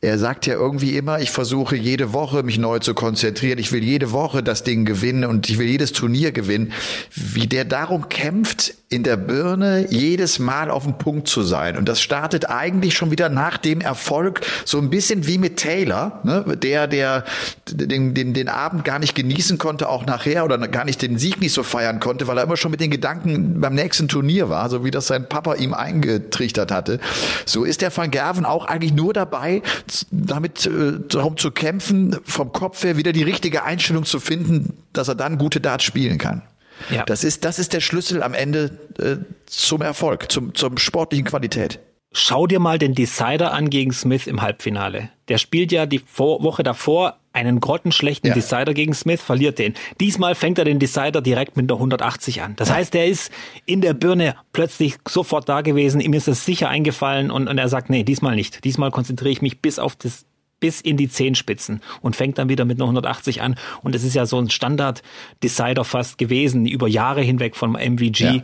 [0.00, 3.84] Er sagt ja irgendwie immer, ich versuche jede Woche mich neu zu konzentrieren, ich will
[3.84, 6.72] jede Woche das Ding gewinnen und ich will jedes Turnier gewinnen.
[7.14, 11.78] Wie der darum kämpft, in der Birne jedes Mal auf dem Punkt zu sein.
[11.78, 16.20] Und das startet eigentlich schon wieder nach dem Erfolg, so ein bisschen wie mit Taylor,
[16.24, 16.56] ne?
[16.58, 17.24] der, der
[17.70, 21.40] den, den, den Abend gar nicht genießen konnte, auch nachher, oder gar nicht den Sieg
[21.40, 24.70] nicht so feiern konnte, weil er immer schon mit den Gedanken beim nächsten Turnier war,
[24.70, 27.00] so wie das sein Papa ihm eingetrichtert hatte.
[27.44, 29.62] So ist der Van Gerven auch eigentlich nur dabei,
[30.10, 35.08] damit äh, darum zu kämpfen, vom Kopf her wieder die richtige Einstellung zu finden, dass
[35.08, 36.42] er dann gute Darts spielen kann.
[36.90, 37.04] Ja.
[37.04, 41.78] Das ist, das ist der Schlüssel am Ende äh, zum Erfolg, zum, zum sportlichen Qualität.
[42.12, 45.08] Schau dir mal den Decider an gegen Smith im Halbfinale.
[45.28, 48.34] Der spielt ja die Vor Woche davor einen grottenschlechten Ja.
[48.34, 49.74] Decider gegen Smith, verliert den.
[50.00, 52.54] Diesmal fängt er den Decider direkt mit der 180 an.
[52.56, 53.32] Das heißt, er ist
[53.64, 57.68] in der Birne plötzlich sofort da gewesen, ihm ist es sicher eingefallen und, und er
[57.68, 58.64] sagt, nee, diesmal nicht.
[58.64, 60.26] Diesmal konzentriere ich mich bis auf das
[60.60, 63.56] bis in die Zehenspitzen und fängt dann wieder mit einer 180 an.
[63.82, 68.20] Und es ist ja so ein Standard-Decider fast gewesen, über Jahre hinweg vom MVG.
[68.20, 68.42] Ja.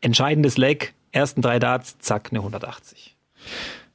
[0.00, 3.16] Entscheidendes Leg, ersten drei Darts, zack, eine 180.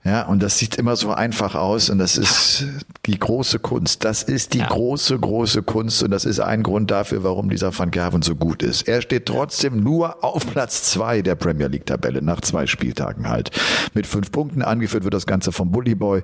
[0.06, 2.66] Ja, und das sieht immer so einfach aus und das ist
[3.06, 4.04] die große Kunst.
[4.04, 4.68] Das ist die Ja.
[4.68, 8.64] große, große Kunst und das ist ein Grund dafür, warum dieser Van Gerven so gut
[8.64, 8.86] ist.
[8.86, 13.52] Er steht trotzdem nur auf Platz zwei der Premier League Tabelle nach zwei Spieltagen halt.
[13.94, 16.24] Mit fünf Punkten angeführt wird das Ganze vom Bully Boy,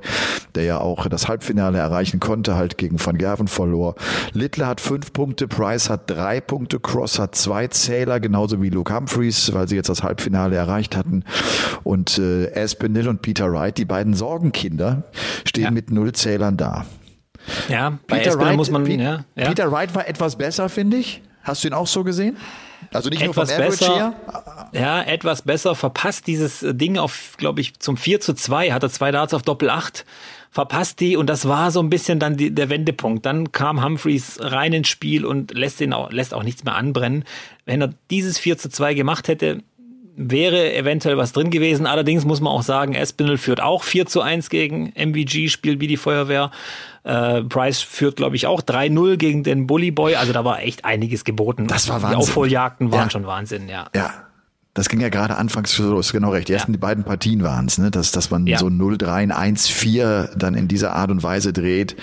[0.55, 3.95] der ja auch das Halbfinale erreichen konnte, halt gegen Van Gerven verlor.
[4.33, 8.93] Littler hat fünf Punkte, Price hat drei Punkte, Cross hat zwei Zähler, genauso wie Luke
[8.93, 11.23] Humphreys, weil sie jetzt das Halbfinale erreicht hatten.
[11.83, 15.03] Und äh, Aspinall und Peter Wright, die beiden Sorgenkinder,
[15.45, 15.71] stehen Ja.
[15.71, 16.85] mit null Zählern da.
[17.67, 19.47] Ja, bei Espinel muss man, ja, ja.
[19.47, 21.21] Peter Wright war etwas besser, finde ich.
[21.43, 22.37] Hast du ihn auch so gesehen?
[22.93, 24.13] Also nicht etwas nur vom Average besser, her?
[24.73, 28.89] ja, etwas besser, verpasst dieses Ding auf, glaube ich, zum 4 zu 2, hat er
[28.89, 30.05] zwei Darts auf Doppel 8,
[30.51, 33.25] verpasst die und das war so ein bisschen dann die, der Wendepunkt.
[33.25, 37.23] Dann kam Humphreys rein ins Spiel und lässt, ihn auch, lässt auch nichts mehr anbrennen.
[37.65, 39.61] Wenn er dieses 4 zu 2 gemacht hätte,
[40.21, 41.85] wäre eventuell was drin gewesen.
[41.87, 45.87] Allerdings muss man auch sagen, Espinel führt auch 4 zu 1 gegen MVG, spielt wie
[45.87, 46.51] die Feuerwehr.
[47.03, 50.15] Äh, Price führt, glaube ich, auch 3-0 gegen den Bully Boy.
[50.15, 51.67] Also da war echt einiges geboten.
[51.67, 52.17] Das war Die Wahnsinn.
[52.19, 53.09] Aufholjagden waren Ja.
[53.09, 53.85] schon Wahnsinn, ja.
[53.95, 54.11] Ja.
[54.79, 56.47] Das ging ja gerade anfangs so los, genau recht.
[56.47, 56.77] Die ersten Ja.
[56.77, 57.91] die beiden Partien waren es, ne?
[57.91, 58.57] dass, dass man Ja.
[58.59, 61.97] so 0-3, 1-4 dann in dieser Art und Weise dreht.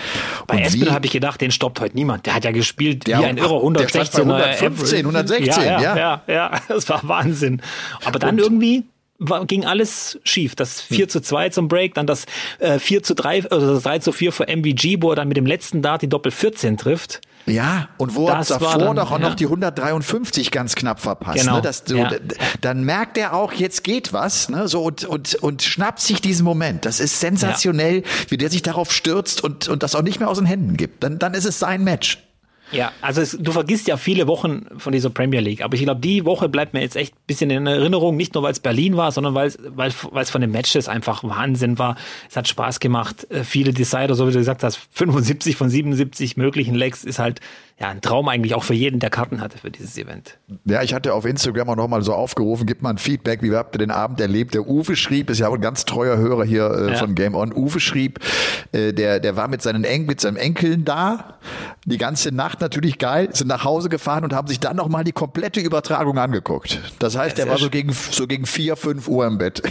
[0.47, 2.27] Bei Und wie- habe ich gedacht, den stoppt heute niemand.
[2.27, 4.31] Der hat ja gespielt Der wie ein irrer der stand bei 116.
[4.31, 5.81] 115, 116, ja.
[5.81, 5.81] ja.
[5.81, 7.63] Ja, ja, ja, das war Wahnsinn.
[8.05, 8.85] Aber dann irgendwie
[9.19, 10.55] war, ging alles schief.
[10.55, 12.27] Das 4 zu 2 zum Break, dann das
[12.59, 15.39] äh, 4 zu 3, also das 3 zu 4 für MVG, wo er dann mit
[15.39, 17.23] dem letzten Dart die Doppel 14 trifft.
[17.47, 19.19] Ja, und wo er Das war davor dann, auch ja.
[19.19, 21.39] noch die 153 ganz knapp verpasst.
[21.39, 21.63] Genau, Ne?
[21.63, 22.11] Das, so, ja.
[22.61, 24.69] Dann merkt er auch, jetzt geht was, ne?
[24.69, 26.85] So und, und, und schnappt sich diesen Moment.
[26.85, 30.39] Das ist sensationell, wie der sich darauf stürzt und, und das auch nicht mehr aus
[30.39, 31.03] den Händen gibt.
[31.03, 32.26] Dann, dann ist es sein Match.
[32.73, 36.01] Ja, also es, du vergisst ja viele Wochen von dieser Premier League, aber ich glaube,
[36.01, 38.97] die Woche bleibt mir jetzt echt ein bisschen in Erinnerung, nicht nur weil es Berlin
[38.97, 39.53] war, sondern weil
[39.89, 41.97] es von den Matches einfach Wahnsinn war.
[42.29, 46.37] Es hat Spaß gemacht, äh, viele Decider, so wie du gesagt hast, 75 von 77
[46.37, 47.41] möglichen Legs ist halt
[47.79, 50.39] ja ein Traum eigentlich auch für jeden, der Karten hatte für dieses Event.
[50.65, 53.75] Ja, ich hatte auf Instagram auch nochmal so aufgerufen, gib mal ein Feedback, wie habt
[53.77, 54.55] ihr den Abend erlebt?
[54.55, 56.97] Der Uwe schrieb, ist ja auch ein ganz treuer Hörer hier äh, Ja.
[56.97, 57.53] von Game On.
[57.55, 58.19] Uwe schrieb,
[58.73, 61.35] äh, der, der war mit seinen Eng mit seinem Enkeln da,
[61.85, 65.13] die ganze Nacht natürlich geil, sind nach Hause gefahren und haben sich dann nochmal die
[65.13, 66.81] komplette Übertragung angeguckt.
[66.99, 69.63] Das heißt, der war so gegen, so gegen vier, fünf Uhr im Bett.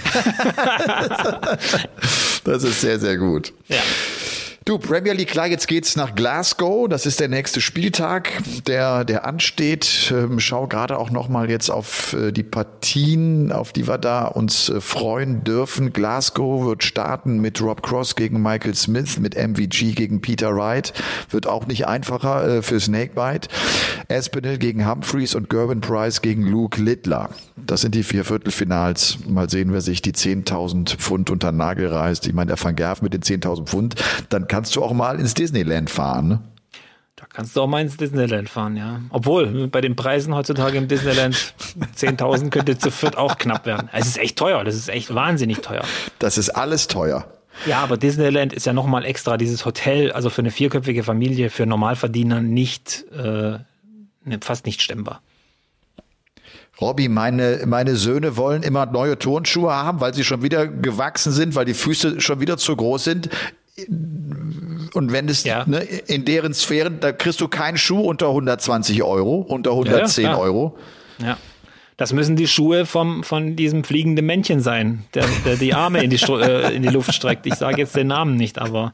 [2.44, 3.54] das ist sehr, sehr gut.
[3.68, 3.78] Ja.
[4.68, 6.90] Du, Premier League, klar, jetzt geht's nach Glasgow.
[6.90, 8.32] Das ist der nächste Spieltag,
[8.66, 10.12] der, der ansteht.
[10.12, 14.70] Ähm, schau gerade auch nochmal jetzt auf äh, die Partien, auf die wir da uns
[14.70, 15.94] äh, freuen dürfen.
[15.94, 20.94] Glasgow wird starten mit Rob Cross gegen Michael Smith, mit MVG gegen Peter Wright.
[21.30, 23.50] Wird auch nicht einfacher äh, für Snakebite.
[24.10, 27.30] Aspinall gegen Humphreys und Gervin Price gegen Luke Littler.
[27.56, 29.20] Das sind die vier Viertelfinals.
[29.28, 32.26] Mal sehen, wer sich die 10.000 Pfund unter den Nagel reißt.
[32.28, 33.96] Ich meine, der Van Gerf mit den 10.000 Pfund,
[34.30, 36.30] dann kannst du auch mal ins Disneyland fahren.
[36.30, 36.40] Ne?
[37.18, 39.02] Da kannst du auch mal ins Disneyland fahren, ja.
[39.10, 41.36] Obwohl, bei den Preisen heutzutage im Disneyland
[41.98, 43.90] 10.000 könnte zu viert auch knapp werden.
[43.92, 45.84] Es ist echt teuer, das ist echt wahnsinnig teuer.
[46.20, 47.28] Das ist alles teuer.
[47.66, 51.66] Ja, aber Disneyland ist ja nochmal extra dieses Hotel, also für eine vierköpfige Familie, für
[51.66, 53.60] Normalverdiener nicht, äh,
[54.24, 55.22] ne, fast nicht stemmbar.
[56.80, 61.56] Robby, meine, meine Söhne wollen immer neue Turnschuhe haben, weil sie schon wieder gewachsen sind,
[61.56, 63.30] weil die Füße schon wieder zu groß sind.
[63.78, 65.66] Und wenn es Ja.
[65.68, 70.40] ne, in deren Sphären, da kriegst du keinen Schuh unter 120 Euro, unter 110 klar.
[70.40, 70.78] Euro.
[71.20, 71.38] Ja.
[71.98, 76.10] Das müssen die Schuhe vom, von diesem fliegenden Männchen sein, der, der die Arme in
[76.10, 77.46] die, äh, in die Luft streckt.
[77.46, 78.92] Ich sage jetzt den Namen nicht, aber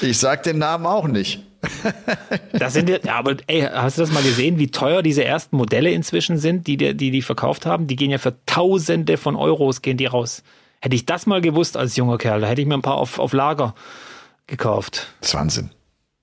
[0.00, 1.40] Ich sag den Namen auch nicht.
[2.52, 5.56] das sind ja, ja, aber ey, hast du das mal gesehen, wie teuer diese ersten
[5.56, 7.86] Modelle inzwischen sind, die die, die, die verkauft haben?
[7.86, 10.42] Die gehen ja für Tausende von Euros gehen die raus.
[10.80, 13.18] Hätte ich das mal gewusst als junger Kerl, da hätte ich mir ein paar auf,
[13.18, 13.74] auf Lager
[14.46, 15.08] gekauft.
[15.20, 15.70] Das ist Wahnsinn.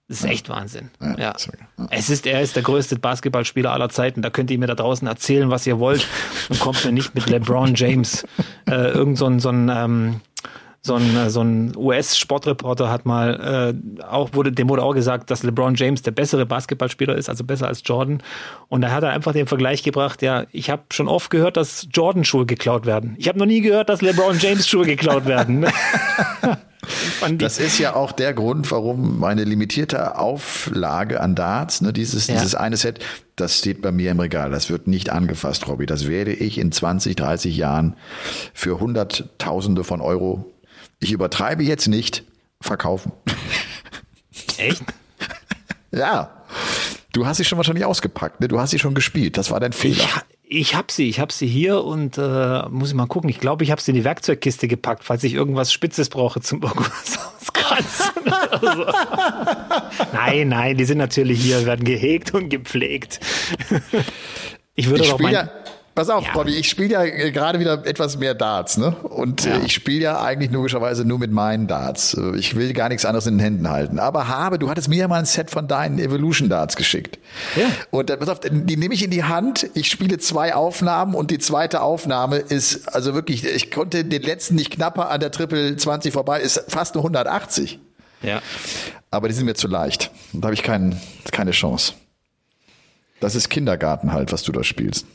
[0.09, 0.89] Das ist echt Wahnsinn.
[1.01, 1.35] Ja, Ja.
[1.77, 1.87] ja.
[1.91, 4.21] Es ist, er ist der größte Basketballspieler aller Zeiten.
[4.21, 6.07] Da könnt ihr mir da draußen erzählen, was ihr wollt
[6.49, 8.25] und kommt mir nicht mit LeBron James.
[8.69, 10.21] Äh, irgend so ein, so ein, ähm,
[10.87, 15.29] so ein, äh, so ein US-Sportreporter hat mal äh, auch wurde, dem wurde auch gesagt,
[15.29, 18.23] dass LeBron James der bessere Basketballspieler ist, also besser als Jordan.
[18.69, 21.87] Und da hat er einfach den Vergleich gebracht, ja, ich habe schon oft gehört, dass
[21.93, 23.15] Jordan-Schuhe geklaut werden.
[23.19, 25.67] Ich habe noch nie gehört, dass LeBron James-Schuhe geklaut werden.
[27.37, 32.35] das ist ja auch der Grund, warum meine limitierte Auflage an Darts, ne, dieses, ja.
[32.35, 32.99] dieses eine Set,
[33.35, 34.51] das steht bei mir im Regal.
[34.51, 35.85] Das wird nicht angefasst, Robby.
[35.85, 37.95] Das werde ich in 20, 30 Jahren
[38.53, 40.45] für Hunderttausende von Euro,
[40.99, 42.23] ich übertreibe jetzt nicht,
[42.61, 43.11] verkaufen.
[44.57, 44.83] Echt?
[45.91, 46.31] ja.
[47.13, 48.47] Du hast sie schon wahrscheinlich ausgepackt, ne?
[48.47, 49.37] Du hast sie schon gespielt.
[49.37, 50.03] Das war dein Fehler.
[50.43, 53.29] Ich, ich habe sie, ich habe sie hier und äh, muss ich mal gucken.
[53.29, 56.61] Ich glaube, ich habe sie in die Werkzeugkiste gepackt, falls ich irgendwas Spitzes brauche zum
[56.61, 58.11] irgendwas auskratzen.
[58.61, 58.85] so.
[60.13, 63.19] nein, nein, die sind natürlich hier, werden gehegt und gepflegt.
[64.75, 65.49] ich würde ich doch mein,
[65.97, 66.33] Pass auf, ja.
[66.33, 68.91] Bobby, ich spiele ja äh, gerade wieder etwas mehr Darts, ne?
[68.91, 69.61] Und äh, ja.
[69.65, 72.13] ich spiele ja eigentlich logischerweise nur mit meinen Darts.
[72.13, 73.97] Äh, ich will gar nichts anderes in den Händen halten.
[73.97, 77.17] Aber habe, du hattest mir ja mal ein Set von deinen Evolution Darts geschickt.
[77.55, 77.65] Ja.
[77.89, 81.39] Und pass auf, die nehme ich in die Hand, ich spiele zwei Aufnahmen und die
[81.39, 86.13] zweite Aufnahme ist, also wirklich, ich konnte den letzten nicht knapper an der Triple 20
[86.13, 87.79] vorbei, ist fast nur 180.
[88.21, 88.43] Ja.
[89.09, 90.11] Aber die sind mir zu leicht.
[90.31, 91.93] Da habe ich kein, keine Chance.
[93.19, 95.07] Das ist Kindergarten halt, was du da spielst.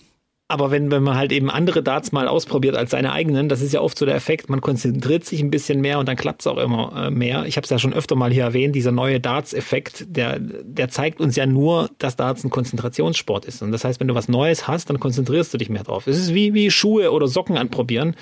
[0.52, 3.72] Aber wenn, wenn man halt eben andere Darts mal ausprobiert als seine eigenen, das ist
[3.72, 6.46] ja oft so der Effekt, man konzentriert sich ein bisschen mehr und dann klappt es
[6.46, 7.46] auch immer äh, mehr.
[7.46, 11.22] Ich habe es ja schon öfter mal hier erwähnt, dieser neue Darts-Effekt, der, der zeigt
[11.22, 13.62] uns ja nur, dass Darts ein Konzentrationssport ist.
[13.62, 16.06] Und das heißt, wenn du was Neues hast, dann konzentrierst du dich mehr drauf.
[16.06, 18.14] Es ist wie, wie Schuhe oder Socken anprobieren.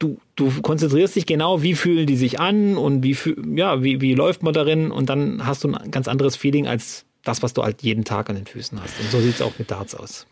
[0.00, 3.16] Du, du konzentrierst dich genau, wie fühlen die sich an und wie,
[3.54, 7.04] ja, wie, wie läuft man darin und dann hast du ein ganz anderes Feeling als
[7.22, 8.98] das, was du halt jeden Tag an den Füßen hast.
[8.98, 10.26] Und so sieht es auch mit Darts aus.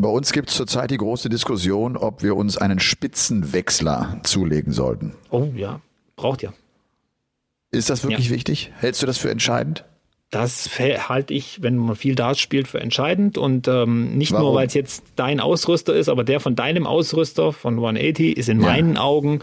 [0.00, 5.16] Bei uns gibt es zurzeit die große Diskussion, ob wir uns einen Spitzenwechsler zulegen sollten.
[5.30, 5.80] Oh ja,
[6.14, 6.52] braucht ja.
[7.72, 8.34] Ist das wirklich ja.
[8.36, 8.70] wichtig?
[8.78, 9.84] Hältst du das für entscheidend?
[10.30, 13.38] Das halte ich, wenn man viel Darts spielt, für entscheidend.
[13.38, 14.46] Und ähm, nicht Warum?
[14.46, 18.48] nur, weil es jetzt dein Ausrüster ist, aber der von deinem Ausrüster, von 180, ist
[18.48, 18.68] in ja.
[18.68, 19.40] meinen Augen,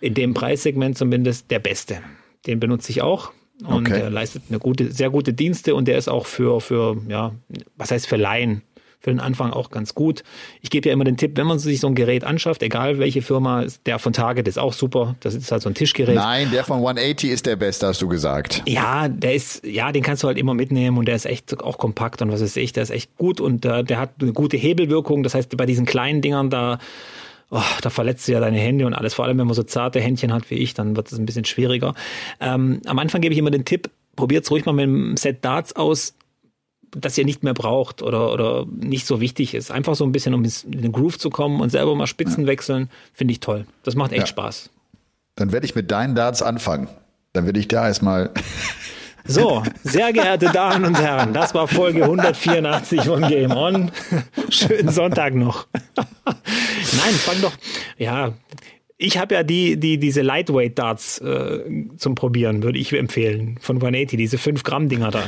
[0.00, 1.98] in dem Preissegment zumindest, der beste.
[2.46, 3.32] Den benutze ich auch.
[3.64, 4.02] Und okay.
[4.02, 7.34] der leistet eine gute, sehr gute Dienste und der ist auch für, für, ja,
[7.76, 8.62] was heißt für Laien
[9.06, 10.24] für den Anfang auch ganz gut.
[10.62, 13.22] Ich gebe ja immer den Tipp, wenn man sich so ein Gerät anschafft, egal welche
[13.22, 15.14] Firma, der von Target ist auch super.
[15.20, 16.16] Das ist halt so ein Tischgerät.
[16.16, 18.64] Nein, der von 180 ist der beste, hast du gesagt.
[18.66, 21.78] Ja, der ist, ja, den kannst du halt immer mitnehmen und der ist echt auch
[21.78, 24.56] kompakt und was weiß ich, der ist echt gut und äh, der hat eine gute
[24.56, 25.22] Hebelwirkung.
[25.22, 26.80] Das heißt, bei diesen kleinen Dingern da,
[27.50, 29.14] oh, da verletzt du ja deine Hände und alles.
[29.14, 31.44] Vor allem, wenn man so zarte Händchen hat wie ich, dann wird es ein bisschen
[31.44, 31.94] schwieriger.
[32.40, 35.44] Ähm, am Anfang gebe ich immer den Tipp, probiert es ruhig mal mit einem Set
[35.44, 36.14] Darts aus
[36.96, 39.70] das ihr nicht mehr braucht oder, oder nicht so wichtig ist.
[39.70, 42.48] Einfach so ein bisschen, um in den Groove zu kommen und selber mal Spitzen ja.
[42.48, 43.66] wechseln, finde ich toll.
[43.82, 44.26] Das macht echt ja.
[44.26, 44.70] Spaß.
[45.36, 46.88] Dann werde ich mit deinen Darts anfangen.
[47.34, 48.30] Dann werde ich da erstmal.
[49.28, 53.90] So, sehr geehrte Damen und Herren, das war Folge 184 von Game On.
[54.50, 55.66] Schönen Sonntag noch.
[55.96, 57.52] Nein, fang doch,
[57.98, 58.34] ja,
[58.98, 61.60] ich habe ja die, die, diese Lightweight Darts äh,
[61.98, 65.22] zum Probieren, würde ich empfehlen, von 180, diese 5 Gramm Dinger da.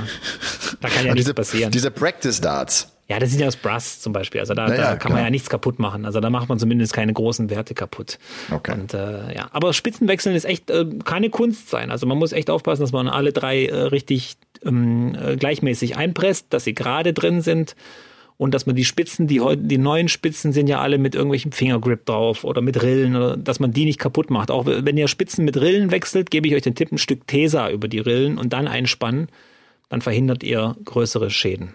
[0.80, 1.70] Da kann ja nichts passieren.
[1.72, 2.92] Diese Practice Darts.
[3.08, 4.40] Ja, das sind ja aus Brass zum Beispiel.
[4.40, 6.04] Also da, ja, da kann man ja nichts kaputt machen.
[6.04, 8.18] Also da macht man zumindest keine großen Werte kaputt.
[8.50, 8.72] Okay.
[8.72, 9.48] Und, äh, ja.
[9.52, 11.90] Aber Spitzenwechseln ist echt äh, keine Kunst sein.
[11.90, 16.48] Also man muss echt aufpassen, dass man alle drei äh, richtig ähm, äh, gleichmäßig einpresst,
[16.50, 17.76] dass sie gerade drin sind
[18.38, 21.52] und dass man die Spitzen, die heute, die neuen Spitzen sind ja alle mit irgendwelchen
[21.52, 24.50] Fingergrip drauf oder mit Rillen oder dass man die nicht kaputt macht.
[24.50, 27.68] Auch wenn ihr Spitzen mit Rillen wechselt, gebe ich euch den Tipp, ein Stück Tesa
[27.68, 29.28] über die Rillen und dann einspannen,
[29.88, 31.74] dann verhindert ihr größere Schäden.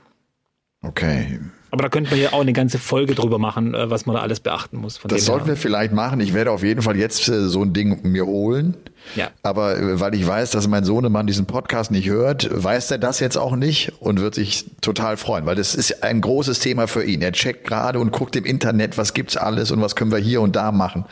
[0.81, 1.39] Okay.
[1.73, 4.21] Aber da könnte man ja auch eine ganze Folge drüber machen, äh, was man da
[4.21, 4.99] alles beachten muss.
[5.07, 6.19] das sollten wir vielleicht machen.
[6.19, 8.75] Ich werde auf jeden Fall jetzt äh, so ein Ding mir holen.
[9.15, 9.31] Ja.
[9.41, 13.19] Aber äh, weil ich weiß, dass mein Sohnemann diesen Podcast nicht hört, weiß er das
[13.19, 17.03] jetzt auch nicht und wird sich total freuen, weil das ist ein großes Thema für
[17.03, 17.23] ihn.
[17.23, 20.41] Er checkt gerade und guckt im Internet, was gibt's alles und was können wir hier
[20.41, 21.05] und da machen.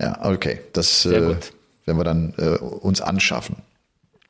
[0.00, 0.60] Ja, okay.
[0.72, 1.36] Das äh,
[1.84, 3.56] werden wir dann äh, uns anschaffen.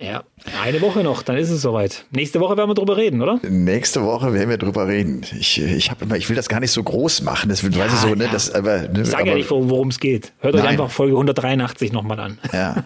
[0.02, 0.24] Ja,
[0.60, 2.06] eine Woche noch, dann ist es soweit.
[2.10, 3.38] Nächste Woche werden wir drüber reden, oder?
[3.48, 5.24] Nächste Woche werden wir drüber reden.
[5.38, 7.48] Ich, ich habe immer, ich will das gar nicht so groß machen.
[7.48, 8.32] Das ja, weiß ich so, ne, ja.
[8.32, 10.32] das, aber, ne, ich sage ja nicht, worum es geht.
[10.40, 10.64] Hört nein.
[10.64, 12.38] euch einfach Folge 183 nochmal an.
[12.52, 12.84] Ja.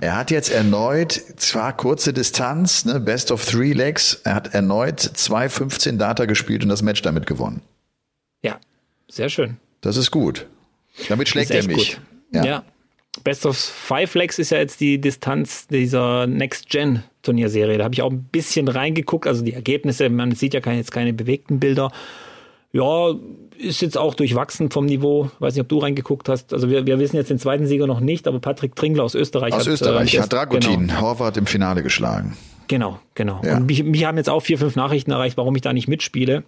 [0.00, 5.00] Er hat jetzt erneut, zwar kurze Distanz, ne, Best of Three Legs, er hat erneut
[5.00, 7.62] 2,15 Data gespielt und das Match damit gewonnen.
[8.42, 8.58] Ja,
[9.08, 9.56] sehr schön.
[9.80, 10.46] Das ist gut.
[11.08, 11.94] Damit schlägt er mich.
[11.94, 12.00] Gut.
[12.32, 12.44] ja.
[12.44, 12.64] ja.
[13.24, 17.78] Best of Five Legs ist ja jetzt die Distanz dieser Next-Gen-Turnierserie.
[17.78, 20.92] Da habe ich auch ein bisschen reingeguckt, also die Ergebnisse, man sieht ja keine, jetzt
[20.92, 21.90] keine bewegten Bilder.
[22.72, 23.14] Ja,
[23.56, 25.30] ist jetzt auch durchwachsen vom Niveau.
[25.38, 26.52] Weiß nicht, ob du reingeguckt hast.
[26.52, 29.54] Also wir, wir wissen jetzt den zweiten Sieger noch nicht, aber Patrick Tringler aus Österreich
[29.54, 32.36] aus hat, Österreich äh, hat Dragutin Genau, Horvath im Finale geschlagen.
[32.68, 33.00] genau.
[33.14, 33.40] genau.
[33.44, 33.56] Ja.
[33.56, 36.44] Und mich, mich haben jetzt auch vier, fünf Nachrichten erreicht, warum ich da nicht mitspiele.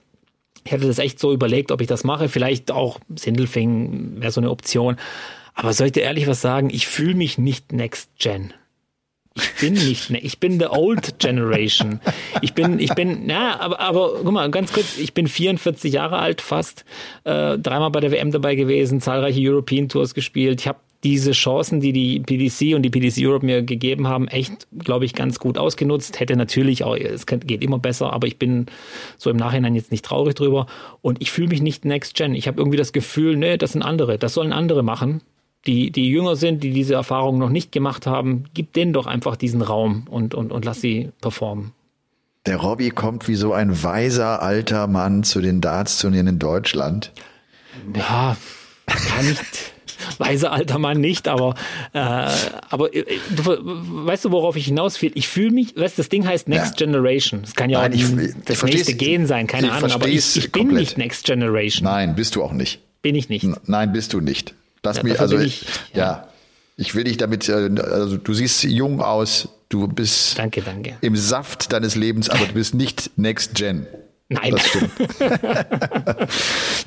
[0.64, 2.28] Ich hatte das echt so überlegt, ob ich das mache.
[2.28, 4.96] Vielleicht auch Sindelfing wäre so eine Option.
[5.60, 6.70] Aber soll ich dir ehrlich was sagen?
[6.70, 8.54] Ich fühle mich nicht Next Gen.
[9.36, 12.00] Ich bin nicht, ne, ich bin the old generation.
[12.40, 16.18] Ich bin, ich bin, na, aber, aber guck mal, ganz kurz, ich bin 44 Jahre
[16.18, 16.86] alt fast,
[17.24, 20.62] äh, dreimal bei der WM dabei gewesen, zahlreiche European Tours gespielt.
[20.62, 24.66] Ich habe diese Chancen, die die PDC und die PDC Europe mir gegeben haben, echt,
[24.78, 26.20] glaube ich, ganz gut ausgenutzt.
[26.20, 28.66] Hätte natürlich auch, es geht immer besser, aber ich bin
[29.18, 30.66] so im Nachhinein jetzt nicht traurig drüber.
[31.02, 32.34] Und ich fühle mich nicht Next Gen.
[32.34, 35.20] Ich habe irgendwie das Gefühl, nee, das sind andere, das sollen andere machen
[35.66, 39.36] die, die jünger sind, die diese Erfahrung noch nicht gemacht haben, gib denen doch einfach
[39.36, 41.72] diesen Raum und, und, und lass sie performen.
[42.46, 47.12] Der Robby kommt wie so ein weiser alter Mann zu den Darts-Turnieren in Deutschland.
[47.94, 48.36] Ja,
[48.86, 49.40] kann nicht.
[50.18, 51.54] Weiser alter Mann nicht, aber,
[51.92, 51.98] äh,
[52.70, 53.04] aber äh,
[53.36, 55.12] du, weißt du, worauf ich hinaus will?
[55.14, 56.86] Ich fühle mich, weißt du, das Ding heißt Next Ja.
[56.86, 57.42] Generation.
[57.42, 60.08] Das kann ja Nein, auch ich- ich das nächste Gen sein, keine ich Ahnung, aber
[60.08, 60.80] ich, ich bin komplett.
[60.80, 61.84] nicht Next Generation.
[61.84, 62.80] Nein, bist du auch nicht.
[63.02, 63.46] Bin ich nicht.
[63.68, 64.54] Nein, bist du nicht.
[64.82, 65.64] Lass Ja, dafür also ich-
[65.94, 65.98] ja.
[65.98, 66.28] ja.
[66.76, 70.96] Ich will dich damit, äh, also du siehst jung aus, du bist Danke, danke.
[71.02, 73.86] im Saft deines Lebens, aber du bist nicht Next Gen.
[74.32, 74.52] Nein.
[74.52, 74.92] Das stimmt.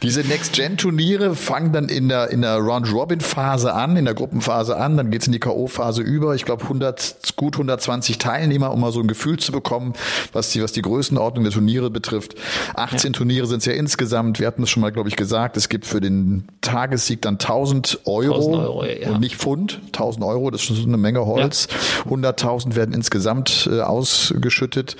[0.01, 5.11] Diese Next-Gen-Turniere fangen dann in der, in der Round-Robin-Phase an, in der Gruppenphase an, dann
[5.11, 6.35] geht's in die K.O.-Phase über.
[6.35, 9.91] Ich glaube, 100, gut 120 Teilnehmer, um mal so ein Gefühl zu bekommen,
[10.31, 12.35] was die, was die Größenordnung der Turniere betrifft.
[12.75, 14.39] 18 Turniere sind es ja insgesamt.
[14.39, 15.57] Wir hatten es schon mal, glaube ich, gesagt.
[15.57, 19.09] Es gibt für den Tagessieg dann 1000 Euro, 1000 Euro, ja.
[19.09, 19.81] und nicht Pfund.
[19.87, 21.67] 1000 Euro, das ist schon so eine Menge Holz.
[22.09, 24.95] 100.000 werden insgesamt äh, ausgeschüttet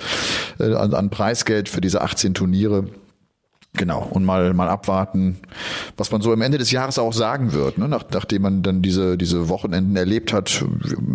[0.60, 2.86] äh, an, an Preisgeld für diese 18 Turniere.
[3.76, 5.36] Genau, und mal, mal abwarten,
[5.96, 7.88] was man so am Ende des Jahres auch sagen wird, ne?
[7.88, 10.64] Nach, nachdem man dann diese, diese Wochenenden erlebt hat.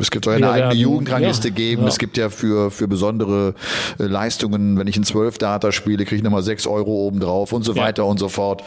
[0.01, 1.84] Es gibt soll ja eine eigene Jugendrangliste ja, geben.
[1.84, 1.88] ja.
[1.88, 3.53] Es gibt ja für, für besondere
[3.97, 7.63] äh, Leistungen, wenn ich einen 12 Data spiele, kriege ich nochmal 6 Euro obendrauf und
[7.63, 7.84] so Ja.
[7.84, 8.62] weiter und so fort.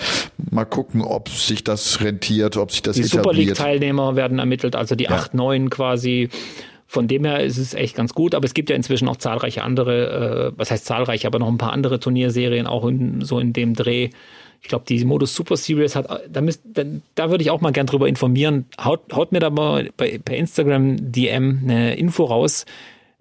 [0.50, 3.58] Mal gucken, ob sich das rentiert, ob sich das Die Super etabliert.
[3.58, 5.10] League-Teilnehmer werden ermittelt, also die Ja.
[5.10, 6.30] 8, 9 quasi.
[6.92, 9.64] Von dem her ist es echt ganz gut, aber es gibt ja inzwischen auch zahlreiche
[9.64, 13.54] andere, äh, was heißt zahlreiche, aber noch ein paar andere Turnierserien auch in, so in
[13.54, 14.10] dem Dreh.
[14.60, 16.82] Ich glaube, die Modus Super Series hat, da, da,
[17.14, 18.66] da würde ich auch mal gern drüber informieren.
[18.78, 22.66] Haut, haut mir da mal bei, per Instagram DM eine Info raus.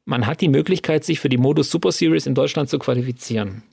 [0.03, 3.63] Man hat die Möglichkeit, sich für die Modus Super Series in Deutschland zu qualifizieren.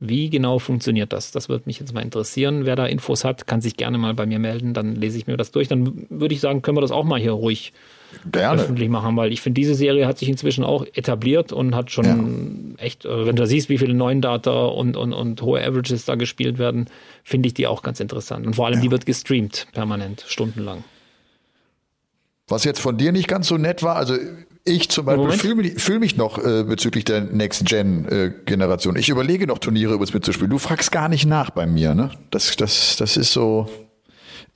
[0.00, 1.30] Wie genau funktioniert das?
[1.30, 2.66] Das würde mich jetzt mal interessieren.
[2.66, 4.74] Wer da Infos hat, kann sich gerne mal bei mir melden.
[4.74, 5.68] Dann lese ich mir das durch.
[5.68, 7.72] Dann würde ich sagen, können wir das auch mal hier ruhig
[8.30, 8.62] Gerne.
[8.62, 12.74] öffentlich machen, weil ich finde, diese Serie hat sich inzwischen auch etabliert und hat schon
[12.78, 16.04] echt, äh, wenn du da siehst, wie viele neuen Data und, und, und hohe Averages
[16.04, 16.86] da gespielt werden,
[17.22, 18.46] finde ich die auch ganz interessant.
[18.46, 20.84] Und vor allem, die wird gestreamt permanent, stundenlang.
[22.48, 24.16] Was jetzt von dir nicht ganz so nett war, also
[24.64, 28.96] ich zum Beispiel fühle mich, fühl mich noch äh, bezüglich der Next-Gen-Generation.
[28.96, 30.50] ich überlege noch Turniere übrigens mitzuspielen.
[30.50, 32.10] Du fragst gar nicht nach bei mir, ne?
[32.30, 33.68] Das, das, das ist so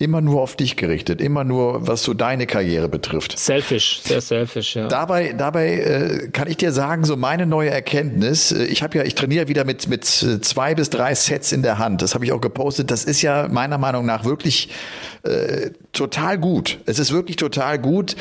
[0.00, 3.36] immer nur auf dich gerichtet, immer nur, was so deine Karriere betrifft.
[3.36, 4.86] Selfish, sehr selfish, ja.
[4.86, 8.52] Dabei, dabei äh, kann ich dir sagen, so meine neue Erkenntnis.
[8.52, 11.62] äh, Ich habe ja, ich trainiere wieder mit mit äh, zwei bis drei Sets in
[11.62, 12.00] der Hand.
[12.00, 12.92] Das habe ich auch gepostet.
[12.92, 14.68] Das ist ja meiner Meinung nach wirklich
[15.24, 16.78] äh, total gut.
[16.86, 18.14] Es ist wirklich total gut,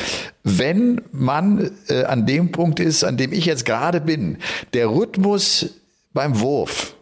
[0.43, 4.39] wenn man äh, an dem Punkt ist, an dem ich jetzt gerade bin.
[4.73, 5.75] Der Rhythmus
[6.11, 6.95] beim Wurf.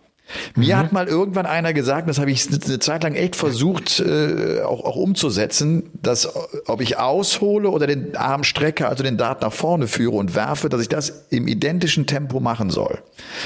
[0.56, 4.62] Mir hat mal irgendwann einer gesagt, das habe ich eine Zeit lang echt versucht, äh,
[4.62, 6.30] auch, auch umzusetzen, dass
[6.66, 10.70] ob ich aushole oder den Arm strecke, also den Dart nach vorne führe und werfe,
[10.70, 13.00] dass ich das im identischen Tempo machen soll.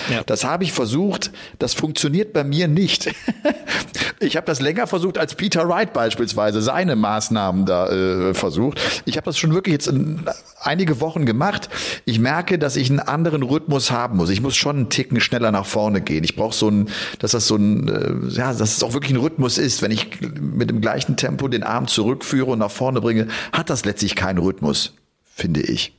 [0.10, 0.24] Ja.
[0.26, 3.14] Das habe ich versucht, das funktioniert bei mir nicht.
[4.20, 8.80] ich habe das länger versucht als Peter Wright beispielsweise, seine Maßnahmen da äh, versucht.
[9.06, 10.24] Ich habe das schon wirklich jetzt in,
[10.62, 11.70] einige Wochen gemacht.
[12.06, 14.30] Ich merke, dass ich einen anderen Rhythmus haben muss.
[14.30, 16.24] Ich muss schon einen Ticken schneller nach vorne gehen.
[16.24, 19.18] Ich brauche so ein, dass das so ein, äh, ja, dass es auch wirklich ein
[19.18, 19.82] Rhythmus ist.
[19.82, 23.86] Wenn ich mit dem gleichen Tempo den Arm zurückführe und nach vorne bringe, hat das
[23.86, 24.94] letztlich keinen Rhythmus,
[25.36, 25.94] finde ich.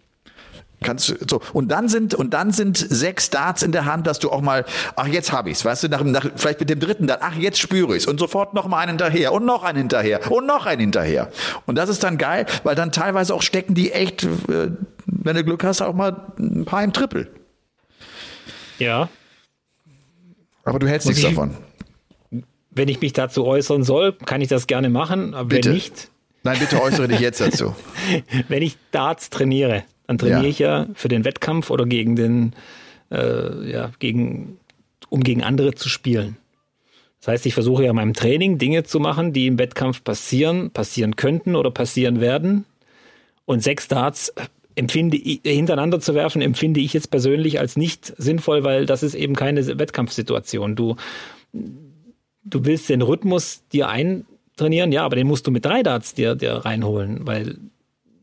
[0.83, 1.43] Kannst du, so.
[1.53, 4.65] Und dann sind, und dann sind sechs Darts in der Hand, dass du auch mal,
[4.97, 7.59] ach, jetzt hab ich's, weißt du, nach, nach, vielleicht mit dem dritten Dart, ach, jetzt
[7.59, 10.81] spüre ich's und sofort noch mal einen hinterher und noch einen hinterher und noch einen
[10.81, 11.31] hinterher.
[11.67, 14.71] Und das ist dann geil, weil dann teilweise auch stecken die echt, äh,
[15.05, 17.29] wenn du Glück hast, auch mal ein paar im Triple.
[18.79, 19.09] ja.
[20.65, 21.57] Aber du hältst nichts ich- davon.
[22.73, 25.35] Wenn ich mich dazu äußern soll, kann ich das gerne machen.
[25.35, 25.71] Aber Bitte.
[25.71, 26.09] wenn nicht,
[26.45, 27.75] Nein, bitte äußere dich jetzt dazu.
[28.49, 30.49] wenn ich Darts trainiere, dann trainiere Ja.
[30.49, 32.53] ich ja für den Wettkampf oder gegen den,
[33.11, 34.59] äh, ja, gegen,
[35.09, 36.37] um gegen andere zu spielen.
[37.21, 40.71] Das heißt, ich versuche ja in meinem Training Dinge zu machen, die im Wettkampf passieren,
[40.71, 42.65] passieren könnten oder passieren werden.
[43.45, 44.33] Und sechs Darts
[44.75, 49.15] empfinde ich, hintereinander zu werfen, empfinde ich jetzt persönlich als nicht sinnvoll, weil das ist
[49.15, 50.77] eben keine Wettkampfsituation.
[50.77, 50.97] Du,
[51.53, 56.35] du willst den Rhythmus dir eintrainieren, ja, aber den musst du mit drei Darts dir,
[56.35, 57.59] dir reinholen, weil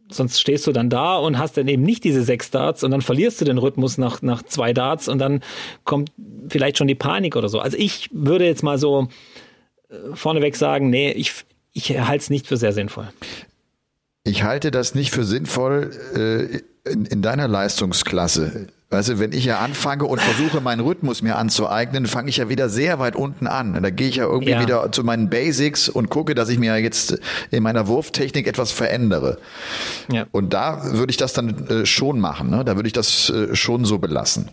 [0.10, 3.02] sonst stehst du dann da und hast dann eben nicht diese sechs Darts und dann
[3.02, 5.42] verlierst du den Rhythmus nach, nach zwei Darts und dann
[5.84, 6.12] kommt
[6.50, 7.60] vielleicht schon die Panik oder so.
[7.60, 9.10] Also ich würde jetzt mal so
[9.90, 11.34] äh, vorneweg sagen, nee, ich,
[11.74, 13.10] ich halte es nicht für sehr sinnvoll.
[14.28, 18.68] Ich halte das nicht für sinnvoll äh, in, in deiner Leistungsklasse.
[18.90, 22.48] Weißt du, wenn ich ja anfange und versuche, meinen Rhythmus mir anzueignen, fange ich ja
[22.48, 23.82] wieder sehr weit unten an.
[23.82, 24.62] Da gehe ich ja irgendwie ja.
[24.62, 27.20] wieder zu meinen Basics und gucke, dass ich mir jetzt
[27.52, 29.40] in meiner Wurftechnik etwas verändere.
[30.12, 30.26] Ja.
[30.32, 32.50] Und da würde ich das dann äh, schon machen.
[32.50, 32.64] Ne?
[32.64, 34.52] Da würde ich das äh, schon so belassen.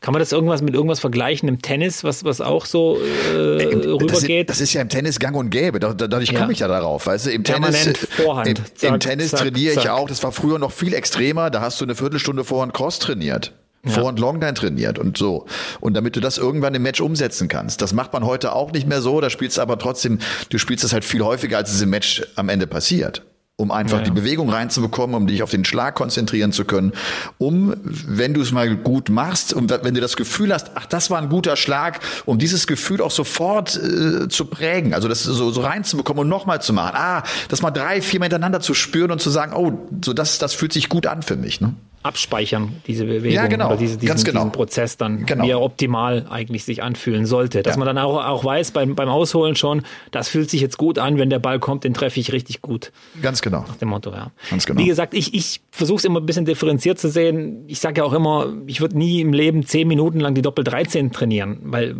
[0.00, 2.98] Kann man das irgendwas mit irgendwas vergleichen im Tennis, was, was auch so
[3.34, 4.48] äh, Im, rübergeht?
[4.48, 5.80] Das ist, das ist, ja im Tennis gang und gäbe.
[5.80, 6.50] Dadurch komme ja.
[6.50, 7.06] ich ja darauf.
[7.06, 8.48] Weißt du, im Tennis, Vorhand.
[8.48, 9.84] Im, zack, im Tennis zack, trainiere zack.
[9.84, 10.08] ich auch.
[10.08, 11.50] Das war früher noch viel extremer.
[11.50, 13.52] Da hast du eine Viertelstunde Vorhand Cross trainiert.
[13.84, 13.92] Ja.
[13.92, 15.46] Vor- und Longline trainiert und so.
[15.80, 17.80] Und damit du das irgendwann im Match umsetzen kannst.
[17.82, 19.20] Das macht man heute auch nicht mehr so.
[19.20, 20.18] Da spielst du aber trotzdem,
[20.50, 23.22] du spielst das halt viel häufiger, als es im Match am Ende passiert
[23.58, 24.04] um einfach ja, ja.
[24.04, 26.92] die Bewegung reinzubekommen, um dich auf den Schlag konzentrieren zu können,
[27.38, 31.10] um, wenn du es mal gut machst und wenn du das Gefühl hast, ach, das
[31.10, 35.50] war ein guter Schlag, um dieses Gefühl auch sofort äh, zu prägen, also das so,
[35.50, 39.22] so reinzubekommen und nochmal zu machen, ah, das mal drei, vier miteinander zu spüren und
[39.22, 41.72] zu sagen, oh, so das, das fühlt sich gut an für mich, ne?
[42.02, 43.68] Abspeichern, diese Bewegung ja, genau.
[43.68, 44.40] oder diese, diesen, genau.
[44.40, 45.44] diesen Prozess dann, genau.
[45.44, 47.62] wie er optimal eigentlich sich anfühlen sollte.
[47.62, 47.78] Dass ja.
[47.78, 49.82] man dann auch, auch weiß beim, beim Ausholen schon,
[50.12, 52.92] das fühlt sich jetzt gut an, wenn der Ball kommt, den treffe ich richtig gut.
[53.22, 53.64] Ganz genau.
[53.66, 54.30] Nach dem Motto, ja.
[54.50, 54.80] Ganz genau.
[54.80, 57.64] Wie gesagt, ich, ich versuche es immer ein bisschen differenziert zu sehen.
[57.66, 60.64] Ich sage ja auch immer, ich würde nie im Leben zehn Minuten lang die Doppel
[60.64, 61.94] 13 trainieren, weil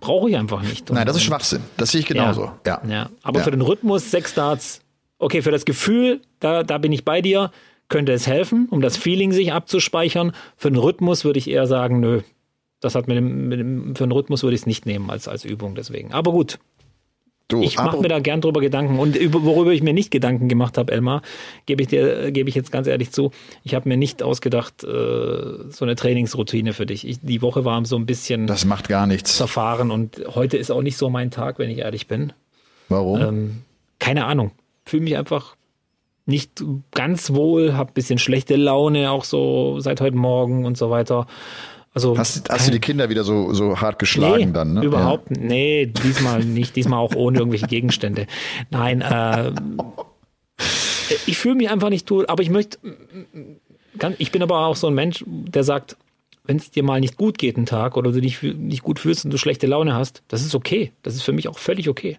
[0.00, 0.90] brauche ich einfach nicht.
[0.90, 1.62] Nein, das ist Schwachsinn.
[1.76, 2.50] Das sehe ich genauso.
[2.66, 2.80] Ja.
[2.84, 2.90] ja.
[2.90, 3.10] ja.
[3.22, 4.80] Aber für den Rhythmus sechs Darts,
[5.18, 7.50] okay, für das Gefühl, da, da bin ich bei dir
[7.90, 10.32] könnte es helfen, um das Feeling sich abzuspeichern.
[10.56, 12.22] Für den Rhythmus würde ich eher sagen, nö,
[12.80, 15.28] das hat mit dem, mit dem für den Rhythmus würde ich es nicht nehmen als,
[15.28, 16.12] als Übung deswegen.
[16.12, 16.58] Aber gut.
[17.48, 19.00] Du, ich mache mir da gern drüber Gedanken.
[19.00, 21.22] Und über, worüber ich mir nicht Gedanken gemacht habe, Elmar,
[21.66, 23.32] gebe ich dir, gebe ich jetzt ganz ehrlich zu,
[23.64, 27.06] ich habe mir nicht ausgedacht, äh, so eine Trainingsroutine für dich.
[27.06, 28.46] Ich, die Woche war so ein bisschen.
[28.46, 29.36] Das macht gar nichts.
[29.36, 32.32] Zerfahren und heute ist auch nicht so mein Tag, wenn ich ehrlich bin.
[32.88, 33.20] Warum?
[33.20, 33.62] Ähm,
[33.98, 34.52] keine Ahnung.
[34.84, 35.56] Fühle mich einfach
[36.30, 41.26] nicht ganz wohl, habe bisschen schlechte Laune, auch so seit heute Morgen und so weiter.
[41.92, 44.74] Also hast, hast du die Kinder wieder so, so hart geschlagen nee, dann?
[44.74, 44.84] Ne?
[44.84, 45.42] Überhaupt, ja.
[45.42, 48.26] nee, diesmal nicht, diesmal auch ohne irgendwelche Gegenstände.
[48.70, 49.52] Nein, äh,
[51.26, 52.78] ich fühle mich einfach nicht gut, aber ich möchte,
[54.18, 55.96] ich bin aber auch so ein Mensch, der sagt,
[56.44, 59.24] wenn es dir mal nicht gut geht einen Tag oder du dich nicht gut fühlst
[59.24, 60.92] und du schlechte Laune hast, das ist okay.
[61.02, 62.18] Das ist für mich auch völlig okay.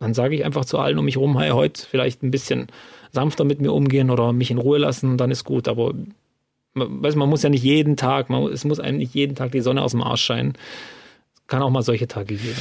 [0.00, 2.66] Dann sage ich einfach zu allen um mich rum, hey, heute vielleicht ein bisschen
[3.12, 5.68] sanfter mit mir umgehen oder mich in Ruhe lassen, dann ist gut.
[5.68, 5.94] Aber
[6.74, 9.60] weiß, man muss ja nicht jeden Tag, man, es muss einem nicht jeden Tag die
[9.60, 10.54] Sonne aus dem Arsch scheinen.
[11.34, 12.58] Es kann auch mal solche Tage geben.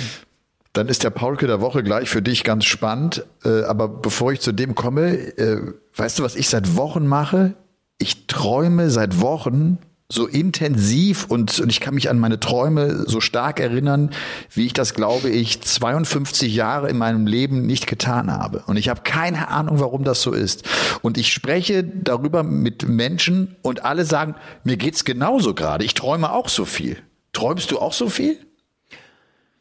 [0.73, 3.25] Dann ist der Paulke der Woche gleich für dich ganz spannend.
[3.43, 5.61] Äh, aber bevor ich zu dem komme, äh,
[5.95, 7.53] weißt du, was ich seit Wochen mache?
[7.97, 9.77] Ich träume seit Wochen
[10.11, 14.09] so intensiv und, und ich kann mich an meine Träume so stark erinnern,
[14.51, 18.63] wie ich das, glaube ich, 52 Jahre in meinem Leben nicht getan habe.
[18.65, 20.67] Und ich habe keine Ahnung, warum das so ist.
[21.03, 24.33] Und ich spreche darüber mit Menschen und alle sagen,
[24.63, 25.85] mir geht's genauso gerade.
[25.85, 26.97] Ich träume auch so viel.
[27.31, 28.39] Träumst du auch so viel?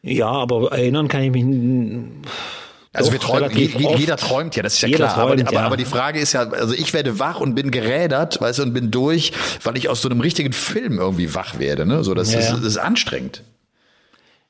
[0.00, 1.44] Ja, aber erinnern kann ich mich
[2.92, 5.14] also wir träumen, jeder träumt ja, das ist ja klar.
[5.14, 5.60] Träumt, aber, ja.
[5.66, 8.72] aber, die Frage ist ja, also ich werde wach und bin gerädert, weißt du, und
[8.72, 9.32] bin durch,
[9.62, 11.84] weil ich aus so einem richtigen Film irgendwie wach werde.
[11.84, 12.02] Ne?
[12.02, 13.42] So, das, ja, ist, das ist anstrengend.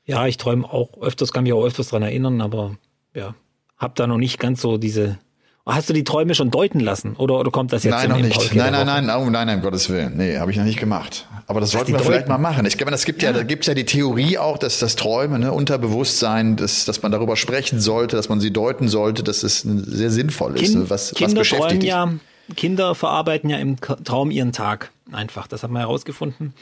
[0.05, 2.77] Ja, ich träume auch öfters, kann mich auch öfters dran erinnern, aber
[3.13, 3.35] ja,
[3.77, 5.19] hab da noch nicht ganz so diese
[5.65, 8.55] Hast du die Träume schon deuten lassen oder, oder kommt das jetzt Nein, noch nicht.
[8.55, 10.17] Nein, nein, nein, oh, nein, nein, um Gottes Willen.
[10.17, 11.27] Nee, habe ich noch nicht gemacht.
[11.49, 12.63] Aber das sollten wir vielleicht mal machen.
[12.67, 15.39] Ich glaube, das gibt ja, ja da gibt's ja die Theorie auch, dass das Träume,
[15.39, 19.61] ne, Unterbewusstsein, dass, dass man darüber sprechen sollte, dass man sie deuten sollte, dass es
[19.61, 20.73] sehr sinnvoll ist.
[20.73, 21.89] Kind, was, Kinder was beschäftigt dich?
[21.89, 22.13] ja,
[22.55, 25.47] Kinder verarbeiten ja im Traum ihren Tag einfach.
[25.47, 26.53] Das haben wir herausgefunden.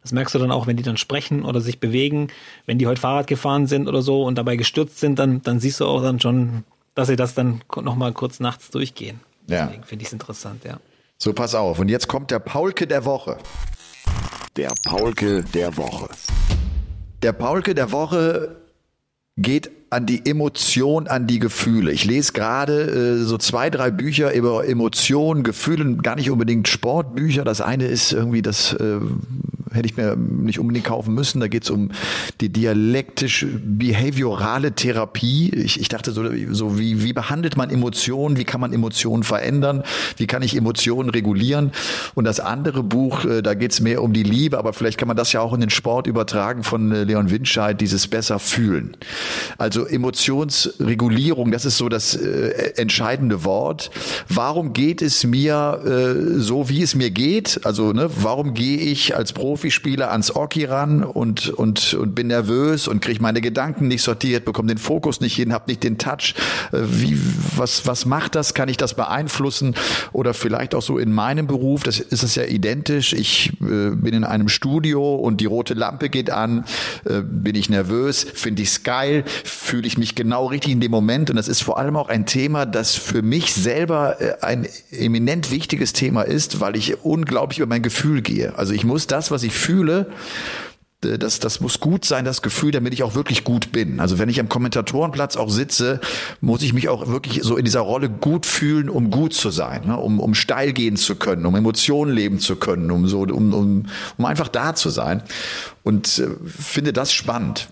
[0.00, 2.28] Das merkst du dann auch, wenn die dann sprechen oder sich bewegen.
[2.64, 5.80] Wenn die heute Fahrrad gefahren sind oder so und dabei gestürzt sind, dann, dann siehst
[5.80, 6.64] du auch dann schon,
[6.94, 9.20] dass sie das dann nochmal kurz nachts durchgehen.
[9.48, 9.66] Ja.
[9.66, 10.78] Deswegen finde ich es interessant, ja.
[11.18, 11.78] So, pass auf.
[11.78, 13.36] Und jetzt kommt der Paulke der Woche.
[14.56, 16.08] Der Paulke der Woche.
[17.24, 18.54] Der Paulke der Woche
[19.36, 21.90] geht an die Emotion, an die Gefühle.
[21.90, 27.42] Ich lese gerade äh, so zwei, drei Bücher über Emotionen, Gefühle, gar nicht unbedingt Sportbücher.
[27.42, 29.00] Das eine ist irgendwie das äh,
[29.74, 31.40] hätte ich mir nicht unbedingt kaufen müssen.
[31.40, 31.90] Da geht es um
[32.40, 35.50] die dialektisch-behaviorale Therapie.
[35.50, 39.82] Ich, ich dachte so, so wie, wie behandelt man Emotionen, wie kann man Emotionen verändern,
[40.16, 41.72] wie kann ich Emotionen regulieren.
[42.14, 45.08] Und das andere Buch, äh, da geht es mehr um die Liebe, aber vielleicht kann
[45.08, 48.96] man das ja auch in den Sport übertragen von äh, Leon Winscheid, dieses besser fühlen.
[49.58, 53.90] Also Emotionsregulierung, das ist so das äh, entscheidende Wort.
[54.28, 57.60] Warum geht es mir äh, so, wie es mir geht?
[57.64, 59.32] Also ne, warum gehe ich als
[59.64, 64.44] Profispieler ans Oki ran und, und, und bin nervös und kriege meine Gedanken nicht sortiert,
[64.44, 66.34] bekomme den Fokus nicht hin, habe nicht den Touch.
[66.70, 67.18] Äh, wie,
[67.56, 68.52] was, was macht das?
[68.52, 69.74] Kann ich das beeinflussen?
[70.12, 73.14] Oder vielleicht auch so in meinem Beruf, das ist es ja identisch.
[73.14, 76.66] Ich äh, bin in einem Studio und die rote Lampe geht an,
[77.06, 80.90] äh, bin ich nervös, finde ich es geil, fühle ich mich genau richtig in dem
[80.90, 81.30] Moment.
[81.30, 85.50] Und das ist vor allem auch ein Thema, das für mich selber äh, ein eminent
[85.50, 88.58] wichtiges Thema ist, weil ich unglaublich über mein Gefühl gehe.
[88.58, 90.10] Also ich muss das, was ich fühle,
[91.04, 94.00] das, das muss gut sein, das Gefühl, damit ich auch wirklich gut bin.
[94.00, 96.00] Also wenn ich am Kommentatorenplatz auch sitze,
[96.40, 99.86] muss ich mich auch wirklich so in dieser Rolle gut fühlen, um gut zu sein,
[99.86, 99.98] ne?
[99.98, 103.86] um, um steil gehen zu können, um Emotionen leben zu können, um so, um, um,
[104.16, 105.22] um einfach da zu sein.
[105.82, 107.68] Und äh, finde das spannend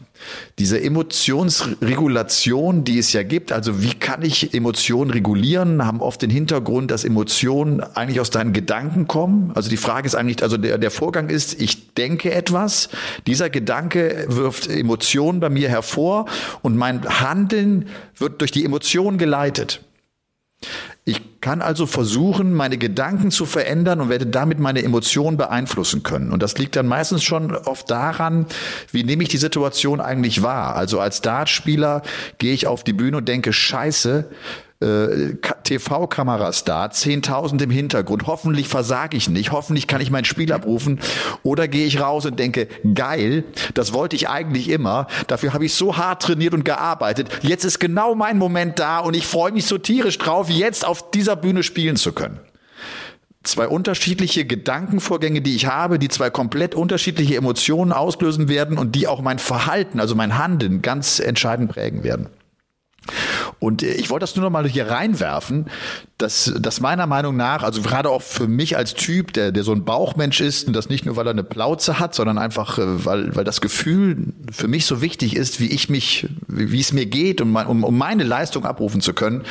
[0.58, 6.30] diese Emotionsregulation, die es ja gibt, also wie kann ich Emotionen regulieren, haben oft den
[6.30, 9.52] Hintergrund, dass Emotionen eigentlich aus deinen Gedanken kommen.
[9.54, 12.88] Also die Frage ist eigentlich, also der, der Vorgang ist, ich denke etwas,
[13.26, 16.26] dieser Gedanke wirft Emotionen bei mir hervor
[16.62, 19.80] und mein Handeln wird durch die Emotionen geleitet.
[21.04, 26.30] Ich kann also versuchen, meine Gedanken zu verändern und werde damit meine Emotionen beeinflussen können.
[26.30, 28.46] Und das liegt dann meistens schon oft daran,
[28.92, 30.76] wie nehme ich die Situation eigentlich wahr.
[30.76, 32.02] Also als Dartspieler
[32.38, 34.28] gehe ich auf die Bühne und denke, scheiße,
[34.82, 38.26] äh, TV-Kameras da, 10.000 im Hintergrund.
[38.26, 39.52] Hoffentlich versage ich nicht.
[39.52, 41.00] Hoffentlich kann ich mein Spiel abrufen.
[41.42, 45.06] Oder gehe ich raus und denke, geil, das wollte ich eigentlich immer.
[45.28, 47.28] Dafür habe ich so hart trainiert und gearbeitet.
[47.42, 51.10] Jetzt ist genau mein Moment da und ich freue mich so tierisch drauf, jetzt auf
[51.10, 52.40] dieser Bühne spielen zu können
[53.44, 59.08] zwei unterschiedliche Gedankenvorgänge, die ich habe, die zwei komplett unterschiedliche Emotionen auslösen werden und die
[59.08, 62.28] auch mein Verhalten, also mein Handeln ganz entscheidend prägen werden.
[63.58, 65.66] Und ich wollte das nur noch mal hier reinwerfen,
[66.18, 69.72] dass, dass meiner Meinung nach, also gerade auch für mich als Typ, der, der so
[69.72, 73.04] ein Bauchmensch ist, und das nicht nur, weil er eine Plauze hat, sondern einfach, äh,
[73.04, 76.92] weil, weil das Gefühl für mich so wichtig ist, wie ich mich, wie, wie es
[76.92, 79.42] mir geht, um, um, um meine Leistung abrufen zu können,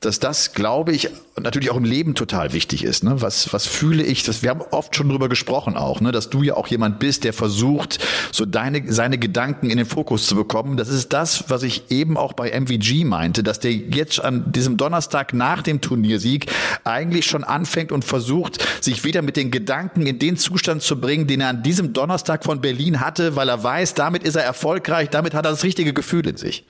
[0.00, 1.10] dass das, glaube ich,
[1.40, 3.04] natürlich auch im Leben total wichtig ist.
[3.04, 3.22] Ne?
[3.22, 4.22] Was, was fühle ich?
[4.22, 6.12] Das, wir haben oft schon drüber gesprochen auch, ne?
[6.12, 7.98] dass du ja auch jemand bist, der versucht,
[8.32, 10.76] so deine, seine Gedanken in den Fokus zu bekommen.
[10.76, 14.76] Das ist das, was ich eben auch bei MVG meinte, dass der jetzt an diesem
[14.76, 16.46] Donnerstag nach dem Turniersieg
[16.84, 21.26] eigentlich schon anfängt und versucht, sich wieder mit den Gedanken in den Zustand zu bringen,
[21.26, 25.08] den er an diesem Donnerstag von Berlin hatte, weil er weiß, damit ist er erfolgreich,
[25.08, 26.64] damit hat er das richtige Gefühl in sich.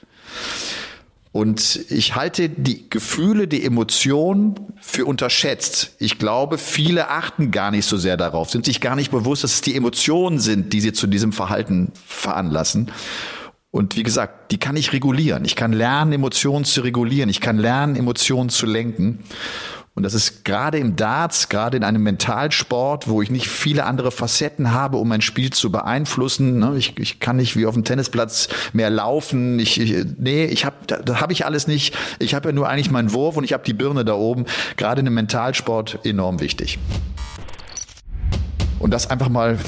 [1.33, 5.97] Und ich halte die Gefühle, die Emotionen für unterschätzt.
[5.99, 9.55] Ich glaube, viele achten gar nicht so sehr darauf, sind sich gar nicht bewusst, dass
[9.55, 12.91] es die Emotionen sind, die sie zu diesem Verhalten veranlassen.
[13.71, 15.47] Und wie gesagt, die kann ich regulieren.
[15.47, 17.31] Ich kann lernen, Emotionen zu regulieren.
[17.31, 19.21] Ich kann lernen, Emotionen zu lenken.
[19.95, 24.11] Und das ist gerade im Darts, gerade in einem Mentalsport, wo ich nicht viele andere
[24.11, 26.59] Facetten habe, um mein Spiel zu beeinflussen.
[26.59, 26.77] Ne?
[26.79, 29.59] Ich, ich kann nicht wie auf dem Tennisplatz mehr laufen.
[29.59, 31.95] Ich, ich nee, ich habe, da habe ich alles nicht.
[32.19, 34.47] Ich habe ja nur eigentlich meinen Wurf und ich habe die Birne da oben.
[34.79, 36.79] Gerade in einem Mentalsport enorm wichtig.
[38.79, 39.59] Und das einfach mal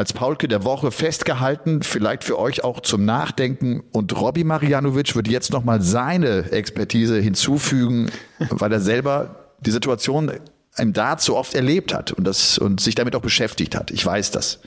[0.00, 3.82] als Paulke der Woche festgehalten, vielleicht für euch auch zum Nachdenken.
[3.92, 8.10] Und Robby Marianovic wird jetzt nochmal seine Expertise hinzufügen,
[8.48, 10.32] weil er selber die Situation
[10.78, 13.90] im Dart so oft erlebt hat und, das, und sich damit auch beschäftigt hat.
[13.90, 14.60] Ich weiß das.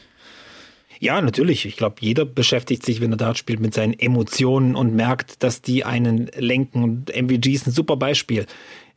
[1.00, 1.66] Ja, natürlich.
[1.66, 5.64] Ich glaube, jeder beschäftigt sich, wenn er Dart spielt, mit seinen Emotionen und merkt, dass
[5.64, 6.84] die einen lenken.
[6.84, 8.46] Und MVG ist ein super Beispiel.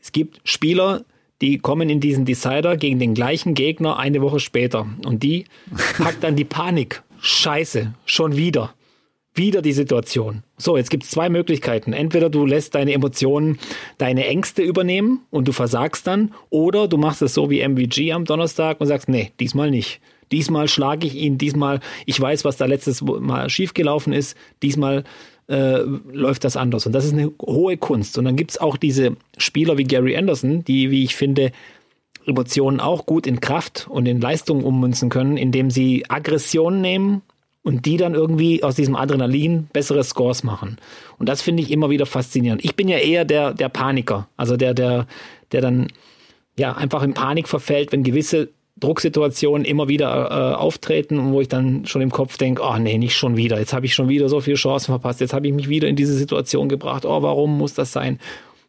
[0.03, 1.03] Es gibt Spieler,
[1.41, 4.87] die kommen in diesen Decider gegen den gleichen Gegner eine Woche später.
[5.05, 5.45] Und die
[5.99, 7.03] packt dann die Panik.
[7.21, 8.75] Scheiße, schon wieder.
[9.35, 10.45] Wieder die Situation.
[10.57, 11.93] So, jetzt gibt es zwei Möglichkeiten.
[11.93, 13.59] Entweder du lässt deine Emotionen,
[13.99, 18.25] deine Ängste übernehmen und du versagst dann, oder du machst es so wie MVG am
[18.25, 20.01] Donnerstag und sagst, nee, diesmal nicht.
[20.33, 25.05] Diesmal schlage ich ihn, diesmal, ich weiß, was da letztes Mal schiefgelaufen ist, diesmal
[25.49, 25.79] äh,
[26.13, 26.87] läuft das anders.
[26.87, 28.19] Und das ist eine hohe Kunst.
[28.19, 31.53] Und dann gibt's auch diese Spieler wie Gary Anderson, die, wie ich finde,
[32.27, 37.23] Emotionen auch gut in Kraft und in Leistung ummünzen können, indem sie Aggression nehmen
[37.63, 40.77] und die dann irgendwie aus diesem Adrenalin bessere Scores machen.
[41.19, 42.65] Und das finde ich immer wieder faszinierend.
[42.65, 45.07] Ich bin ja eher der, der Paniker, also der, der,
[45.53, 45.89] der dann
[46.59, 51.87] ja einfach in Panik verfällt, wenn gewisse Drucksituationen immer wieder äh, auftreten, wo ich dann
[51.87, 53.59] schon im Kopf denke, oh nee, nicht schon wieder.
[53.59, 55.21] Jetzt habe ich schon wieder so viele Chancen verpasst.
[55.21, 57.07] Jetzt habe ich mich wieder in diese Situation gebracht.
[57.07, 58.19] Oh, warum muss das sein?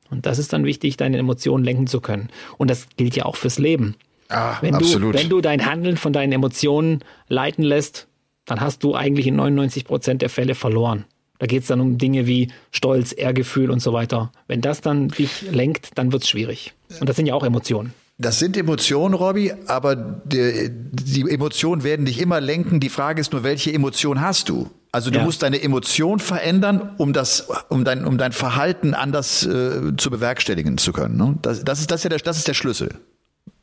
[0.09, 2.29] Und das ist dann wichtig, deine Emotionen lenken zu können.
[2.57, 3.95] Und das gilt ja auch fürs Leben.
[4.29, 5.15] Ah, wenn absolut.
[5.15, 8.07] Du, wenn du dein Handeln von deinen Emotionen leiten lässt,
[8.45, 11.03] dann hast du eigentlich in 99 Prozent der Fälle verloren.
[11.39, 14.31] Da geht es dann um Dinge wie Stolz, Ehrgefühl und so weiter.
[14.47, 16.73] Wenn das dann dich lenkt, dann wird es schwierig.
[16.99, 17.93] Und das sind ja auch Emotionen.
[18.19, 22.79] Das sind Emotionen, Robby, aber die, die, Emotionen werden dich immer lenken.
[22.79, 24.71] Die Frage ist nur, welche Emotion hast du?
[24.91, 25.23] Also du ja.
[25.23, 30.79] musst deine Emotion verändern, um das, um dein, um dein Verhalten anders äh, zu bewerkstelligen
[30.79, 31.17] zu können.
[31.17, 31.37] Ne?
[31.43, 32.95] Das, das, ist, das, ist ja der, das ist der Schlüssel.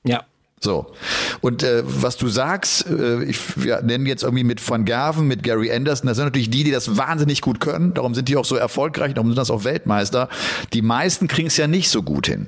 [0.04, 0.22] Ja.
[0.60, 0.92] So.
[1.40, 5.42] Und äh, was du sagst, äh, ich ja, nennen jetzt irgendwie mit Van Gerven, mit
[5.42, 7.94] Gary Anderson, das sind natürlich die, die das wahnsinnig gut können.
[7.94, 10.28] Darum sind die auch so erfolgreich, darum sind das auch Weltmeister.
[10.72, 12.46] Die meisten kriegen es ja nicht so gut hin.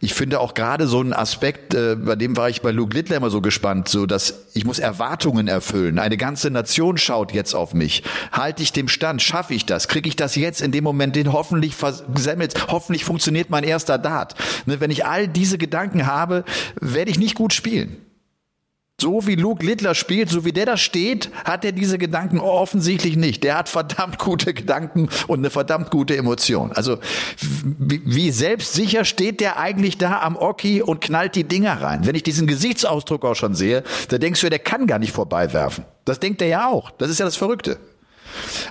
[0.00, 3.16] Ich finde auch gerade so ein Aspekt, äh, bei dem war ich bei Luke Littler
[3.16, 5.98] immer so gespannt, so dass ich muss Erwartungen erfüllen.
[5.98, 8.02] Eine ganze Nation schaut jetzt auf mich.
[8.32, 9.22] Halte ich dem Stand?
[9.22, 9.88] Schaffe ich das?
[9.88, 12.68] Kriege ich das jetzt in dem Moment den hoffentlich versemmelt?
[12.68, 14.34] Hoffentlich funktioniert mein erster Dart.
[14.66, 16.44] Ne, wenn ich all diese Gedanken habe,
[16.80, 18.05] werde ich nicht gut spielen.
[18.98, 23.16] So wie Luke Littler spielt, so wie der da steht, hat er diese Gedanken offensichtlich
[23.16, 23.44] nicht.
[23.44, 26.72] Der hat verdammt gute Gedanken und eine verdammt gute Emotion.
[26.72, 26.96] Also
[27.38, 32.06] wie, wie selbstsicher steht der eigentlich da am Oki und knallt die Dinger rein.
[32.06, 35.84] Wenn ich diesen Gesichtsausdruck auch schon sehe, da denkst du, der kann gar nicht vorbeiwerfen.
[36.06, 36.90] Das denkt er ja auch.
[36.90, 37.78] Das ist ja das Verrückte.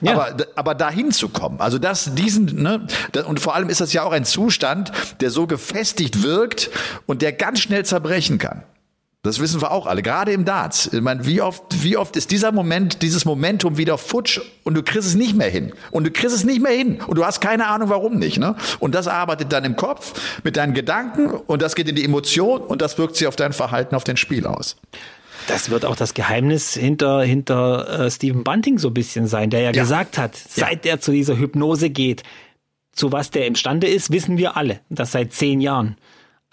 [0.01, 0.13] Ja.
[0.13, 2.87] Aber, aber dahin zu kommen, also das, diesen, ne,
[3.27, 6.71] und vor allem ist das ja auch ein Zustand, der so gefestigt wirkt
[7.05, 8.63] und der ganz schnell zerbrechen kann.
[9.25, 10.87] Das wissen wir auch alle, gerade im Darts.
[10.93, 14.83] Ich meine, wie oft, wie oft ist dieser Moment, dieses Momentum wieder futsch und du
[14.83, 15.73] kriegst es nicht mehr hin.
[15.89, 17.01] Und du kriegst es nicht mehr hin.
[17.07, 18.37] Und du hast keine Ahnung, warum nicht.
[18.37, 18.55] Ne?
[18.79, 20.13] Und das arbeitet dann im Kopf
[20.43, 23.51] mit deinen Gedanken und das geht in die Emotion und das wirkt sich auf dein
[23.51, 24.77] Verhalten, auf dein Spiel aus.
[25.47, 29.61] Das wird auch das Geheimnis hinter, hinter äh, Stephen Bunting so ein bisschen sein, der
[29.61, 29.81] ja, ja.
[29.81, 30.91] gesagt hat, seit ja.
[30.91, 32.21] er zu dieser Hypnose geht,
[32.91, 34.81] zu was der imstande ist, wissen wir alle.
[34.89, 35.97] Das seit zehn Jahren.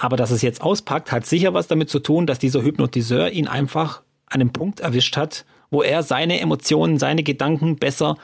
[0.03, 3.47] Aber dass es jetzt auspackt, hat sicher was damit zu tun, dass dieser Hypnotiseur ihn
[3.47, 8.17] einfach an einem Punkt erwischt hat, wo er seine Emotionen, seine Gedanken besser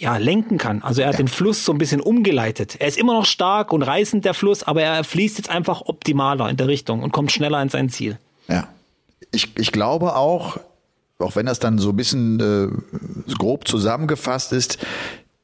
[0.00, 0.82] ja, lenken kann.
[0.82, 1.18] Also er hat ja.
[1.18, 2.76] den Fluss so ein bisschen umgeleitet.
[2.78, 6.48] Er ist immer noch stark und reißend, der Fluss, aber er fließt jetzt einfach optimaler
[6.48, 8.18] in der Richtung und kommt schneller in sein Ziel.
[8.48, 8.66] Ja.
[9.30, 10.58] Ich, ich glaube auch,
[11.18, 14.78] auch wenn das dann so ein bisschen äh, grob zusammengefasst ist,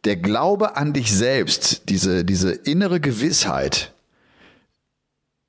[0.05, 3.93] der Glaube an dich selbst, diese, diese innere Gewissheit,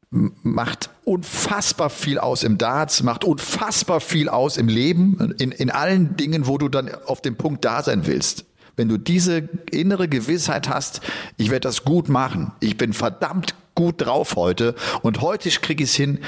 [0.10, 6.16] macht unfassbar viel aus im Darts, macht unfassbar viel aus im Leben, in, in allen
[6.16, 8.46] Dingen, wo du dann auf dem Punkt da sein willst.
[8.78, 11.02] Wenn du diese innere Gewissheit hast,
[11.38, 15.90] ich werde das gut machen, ich bin verdammt gut drauf heute und heute kriege ich
[15.90, 16.20] es hin,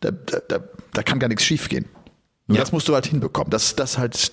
[0.00, 0.60] da, da,
[0.92, 1.86] da kann gar nichts schiefgehen.
[2.46, 2.62] Nur ja.
[2.62, 3.50] das musst du halt hinbekommen.
[3.50, 4.32] Das, das halt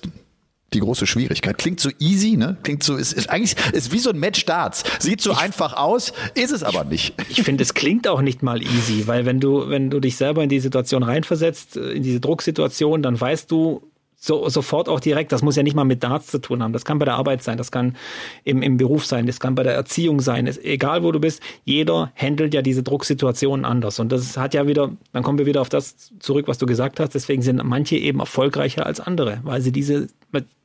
[0.74, 1.58] die große Schwierigkeit.
[1.58, 2.58] Klingt so easy, ne?
[2.64, 4.84] Klingt so, ist, ist eigentlich, ist wie so ein Match Darts.
[5.00, 7.16] Sieht so ich, einfach aus, ist es aber nicht.
[7.30, 10.44] Ich finde, es klingt auch nicht mal easy, weil wenn du, wenn du dich selber
[10.44, 13.90] in die Situation reinversetzt, äh, in diese Drucksituation, dann weißt du,
[14.22, 16.74] so, sofort auch direkt, das muss ja nicht mal mit Darts zu tun haben.
[16.74, 17.96] Das kann bei der Arbeit sein, das kann
[18.44, 20.46] im, im Beruf sein, das kann bei der Erziehung sein.
[20.46, 24.00] Es, egal wo du bist, jeder handelt ja diese Drucksituationen anders.
[24.00, 27.00] Und das hat ja wieder, dann kommen wir wieder auf das zurück, was du gesagt
[27.00, 27.16] hast.
[27.16, 30.08] Deswegen sind manche eben erfolgreicher als andere, weil sie diese,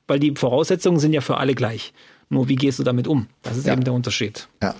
[0.06, 1.92] weil die Voraussetzungen sind ja für alle gleich.
[2.28, 3.28] Nur wie gehst du damit um?
[3.42, 3.72] Das ist ja.
[3.72, 4.48] eben der Unterschied.
[4.62, 4.74] Ja.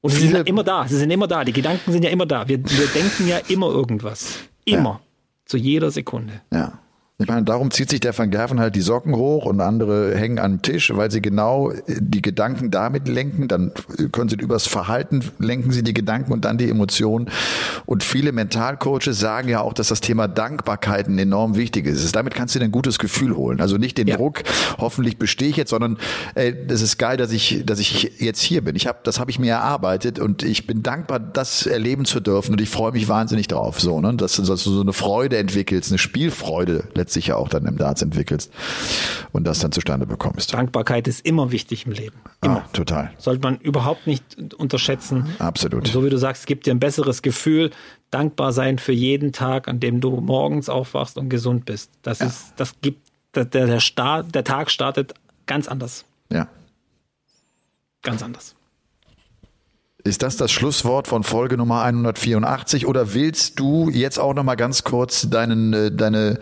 [0.00, 2.48] Und sie sind immer da, sie sind immer da, die Gedanken sind ja immer da.
[2.48, 4.38] Wir, wir denken ja immer irgendwas.
[4.64, 4.90] Immer.
[4.90, 5.00] Ja.
[5.44, 6.40] Zu jeder Sekunde.
[6.52, 6.78] Ja.
[7.20, 10.38] Ich meine, darum zieht sich der Van Gerven halt die Socken hoch und andere hängen
[10.38, 13.46] am Tisch, weil sie genau die Gedanken damit lenken.
[13.46, 13.72] Dann
[14.10, 17.28] können sie übers Verhalten lenken sie die Gedanken und dann die Emotionen.
[17.84, 22.16] Und viele Mentalcoaches sagen ja auch, dass das Thema Dankbarkeiten enorm wichtig ist.
[22.16, 23.60] Damit kannst du dir ein gutes Gefühl holen.
[23.60, 24.16] Also nicht den ja.
[24.16, 24.42] Druck,
[24.78, 25.98] hoffentlich bestehe ich jetzt, sondern
[26.34, 28.76] ey, das ist geil, dass ich, dass ich jetzt hier bin.
[28.76, 32.52] Ich habe, das habe ich mir erarbeitet und ich bin dankbar, das erleben zu dürfen
[32.52, 33.78] und ich freue mich wahnsinnig drauf.
[33.78, 37.48] So, ne, dass, dass du so eine Freude entwickelst, eine Spielfreude letztendlich letztlich ja auch
[37.48, 38.52] dann im Darts entwickelst
[39.32, 40.54] und das dann zustande bekommst.
[40.54, 42.16] Dankbarkeit ist immer wichtig im Leben.
[42.40, 42.56] Ah, immer.
[42.58, 43.10] Ah, total.
[43.18, 45.34] Sollte man überhaupt nicht unterschätzen.
[45.40, 45.86] Absolut.
[45.86, 47.70] Und so wie du sagst, es gibt dir ein besseres Gefühl,
[48.12, 51.90] dankbar sein für jeden Tag, an dem du morgens aufwachst und gesund bist.
[52.02, 52.26] Das ja.
[52.26, 55.14] ist, das gibt, der, der, Start, der Tag startet
[55.46, 56.04] ganz anders.
[56.30, 56.46] Ja.
[58.02, 58.54] Ganz anders.
[60.02, 64.54] Ist das das Schlusswort von Folge Nummer 184 oder willst du jetzt auch noch mal
[64.54, 66.38] ganz kurz deinen, äh, deine,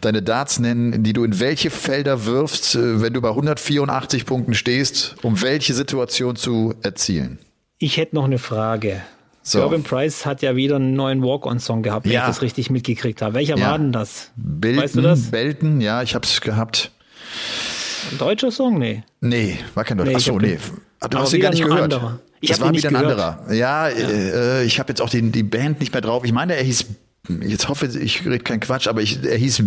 [0.00, 4.54] deine Darts nennen, die du in welche Felder wirfst, äh, wenn du bei 184 Punkten
[4.54, 7.38] stehst, um welche Situation zu erzielen?
[7.78, 9.02] Ich hätte noch eine Frage.
[9.42, 9.58] So.
[9.58, 12.20] Gervin Price hat ja wieder einen neuen Walk-on-Song gehabt, wenn Ja.
[12.20, 13.34] ich das richtig mitgekriegt habe.
[13.34, 13.72] Welcher Ja.
[13.72, 14.30] war denn das?
[14.36, 15.22] Belten, weißt du das?
[15.32, 16.92] Belten, ja, ich hab's gehabt.
[18.12, 18.78] Ein deutscher Song?
[18.78, 19.02] Nee.
[19.20, 20.08] Nee, war kein Deutsch.
[20.08, 20.58] Nee, Ach ich so, hab nee.
[21.10, 21.82] Du hast ihn gar nicht gehört.
[21.82, 22.20] anderer.
[22.42, 23.18] Ich das war wieder ein gehört.
[23.18, 23.54] anderer.
[23.54, 26.24] Ja, Äh, ich habe jetzt auch den, die Band nicht mehr drauf.
[26.24, 26.86] Ich meine, er hieß,
[27.40, 29.62] jetzt hoffe ich, rede keinen Quatsch, aber ich, er hieß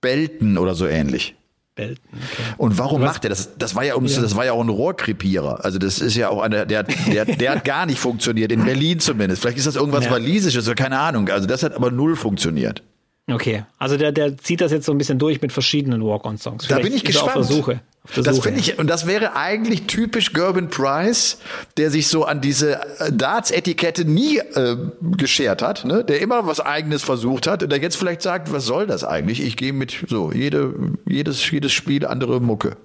[0.00, 1.34] Belten oder so ähnlich.
[1.74, 2.42] Belten, okay.
[2.58, 3.56] Und warum macht er das?
[3.56, 5.64] Das war ja, um, das war ja auch ein Rohrkrepierer.
[5.64, 8.98] Also das ist ja auch einer, der, der, der hat gar nicht funktioniert, in Berlin
[9.00, 9.42] zumindest.
[9.42, 10.10] Vielleicht ist das irgendwas Ja.
[10.10, 11.28] Walisisches oder keine Ahnung.
[11.30, 12.82] Also das hat aber null funktioniert.
[13.30, 16.66] Okay, also der, der zieht das jetzt so ein bisschen durch mit verschiedenen Walk-on-Songs.
[16.66, 17.36] Da bin ich gespannt.
[17.36, 17.80] Auf der Suche.
[18.14, 21.38] Das finde ich, und das wäre eigentlich typisch Gerben Price,
[21.76, 24.76] der sich so an diese äh, Darts-Etikette nie äh,
[25.16, 26.04] geschert hat, ne?
[26.04, 29.42] der immer was Eigenes versucht hat und der jetzt vielleicht sagt, was soll das eigentlich?
[29.42, 30.74] Ich gehe mit so jede,
[31.06, 32.76] jedes, jedes Spiel andere Mucke.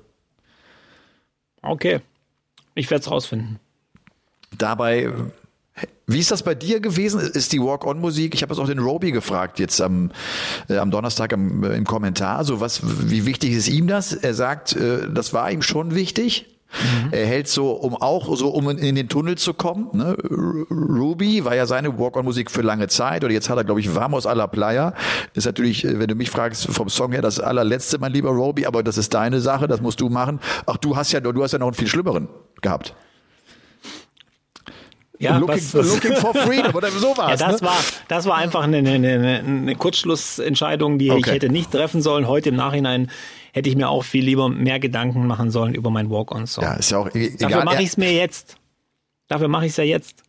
[1.62, 2.02] Okay,
[2.76, 3.60] ich werde es rausfinden.
[4.58, 5.10] Dabei,
[6.06, 7.20] wie ist das bei dir gewesen?
[7.20, 8.36] Ist die Walk-on-Musik?
[8.36, 10.12] Ich habe es auch den Roby gefragt jetzt am,
[10.70, 12.44] äh, am Donnerstag am, äh, im Kommentar.
[12.44, 14.14] So was, wie wichtig ist ihm das?
[14.14, 16.46] Er sagt, äh, das war ihm schon wichtig.
[17.12, 19.90] Er hält so, um auch so, um in den Tunnel zu kommen.
[19.94, 20.18] Ne?
[20.72, 23.24] Ruby war ja seine Walk-on-Musik für lange Zeit.
[23.24, 24.94] Oder jetzt hat er, glaube ich, Vamos a la Playa.
[25.34, 28.66] Ist natürlich, äh, wenn du mich fragst, vom Song her das allerletzte, mein lieber Roby.
[28.66, 30.40] Aber das ist deine Sache, das musst du machen.
[30.66, 32.28] Ach, du hast ja, du hast ja noch einen viel schlimmeren
[32.62, 32.96] gehabt.
[35.24, 37.68] Ja, looking, was, was, looking for freedom oder so war ja, das ne?
[37.68, 41.32] war, das war einfach eine, eine, eine, Kurzschlussentscheidung, die ich Okay.
[41.32, 42.28] hätte nicht treffen sollen.
[42.28, 43.10] Heute im Nachhinein
[43.54, 46.64] hätte ich mir auch viel lieber mehr Gedanken machen sollen über meinen Walk-on-Song.
[46.64, 47.50] Ja, ist ja auch e- egal.
[47.50, 48.58] Dafür mache ich es mir jetzt.
[49.28, 50.24] Dafür mache ich es ja jetzt.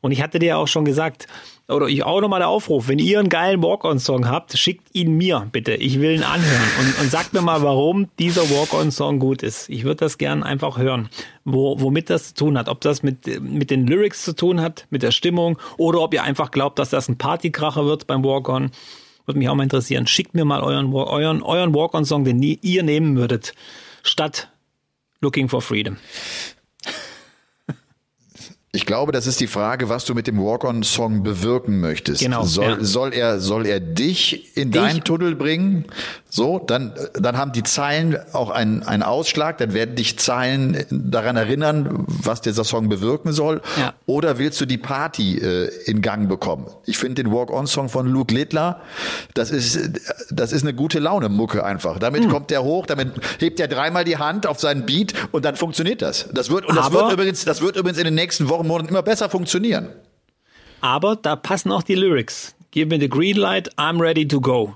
[0.00, 1.26] Und ich hatte dir ja auch schon gesagt,
[1.68, 5.48] oder ich auch nochmal der Aufruf, wenn ihr einen geilen Walk-on-Song habt, schickt ihn mir
[5.50, 5.74] bitte.
[5.74, 6.68] Ich will ihn anhören.
[6.80, 9.70] Und, und sagt mir mal, warum dieser Walk-on-Song gut ist.
[9.70, 11.08] Ich würde das gern einfach hören,
[11.44, 12.68] wo, womit das zu tun hat.
[12.68, 16.22] Ob das mit, mit den Lyrics zu tun hat, mit der Stimmung, oder ob ihr
[16.22, 18.70] einfach glaubt, dass das ein Partykracher wird beim Walk-on.
[19.24, 20.06] Würde mich auch mal interessieren.
[20.06, 23.54] Schickt mir mal euren, euren, euren Walk-on-Song, den ihr nehmen würdet,
[24.02, 24.50] statt
[25.22, 25.96] Looking for Freedom.
[28.84, 32.20] Ich glaube, das ist die Frage, was du mit dem Walk-on-Song bewirken möchtest.
[32.20, 32.84] Genau, Soll, ja.
[32.84, 34.82] soll er, soll er dich in Dich?
[34.82, 35.86] deinen Tunnel bringen?
[36.36, 41.36] So, dann, dann haben die Zeilen auch einen, einen Ausschlag, dann werden dich Zeilen daran
[41.36, 43.60] erinnern, was dieser Song bewirken soll.
[43.78, 43.94] Ja.
[44.06, 46.66] Oder willst du die Party äh, in Gang bekommen?
[46.86, 48.80] Ich finde den Walk-on-Song von Luke Littler,
[49.34, 49.78] das ist,
[50.28, 52.00] das ist eine gute Laune-Mucke einfach.
[52.00, 55.54] Damit kommt der hoch, damit hebt er dreimal die Hand auf seinen Beat und dann
[55.54, 56.28] funktioniert das.
[56.32, 58.88] Das wird, und das Aber- wird übrigens, das wird übrigens in den nächsten Wochen, Monaten
[58.88, 59.88] immer besser funktionieren.
[60.80, 62.56] Aber da passen auch die Lyrics.
[62.72, 64.74] Give me the green light, I'm ready to go.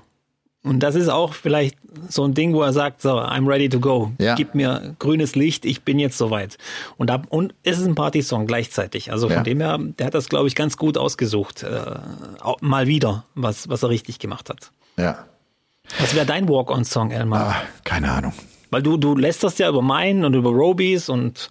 [0.63, 1.77] Und das ist auch vielleicht
[2.09, 4.11] so ein Ding, wo er sagt, so, I'm ready to go.
[4.19, 4.35] Ja.
[4.35, 6.57] Gib mir grünes Licht, ich bin jetzt soweit.
[6.97, 9.11] Und, da, und es ist ein Party-Song gleichzeitig.
[9.11, 9.43] Also von Ja.
[9.43, 11.63] dem her, der hat das, glaube ich, ganz gut ausgesucht.
[11.63, 11.93] Äh,
[12.59, 14.71] mal wieder, was, was er richtig gemacht hat.
[14.97, 15.25] Ja.
[15.97, 17.39] Was wäre dein Walk-on-Song, Elmar?
[17.55, 18.33] Ah, keine Ahnung.
[18.69, 21.49] Weil du, du lässt das ja über meinen und über Robys und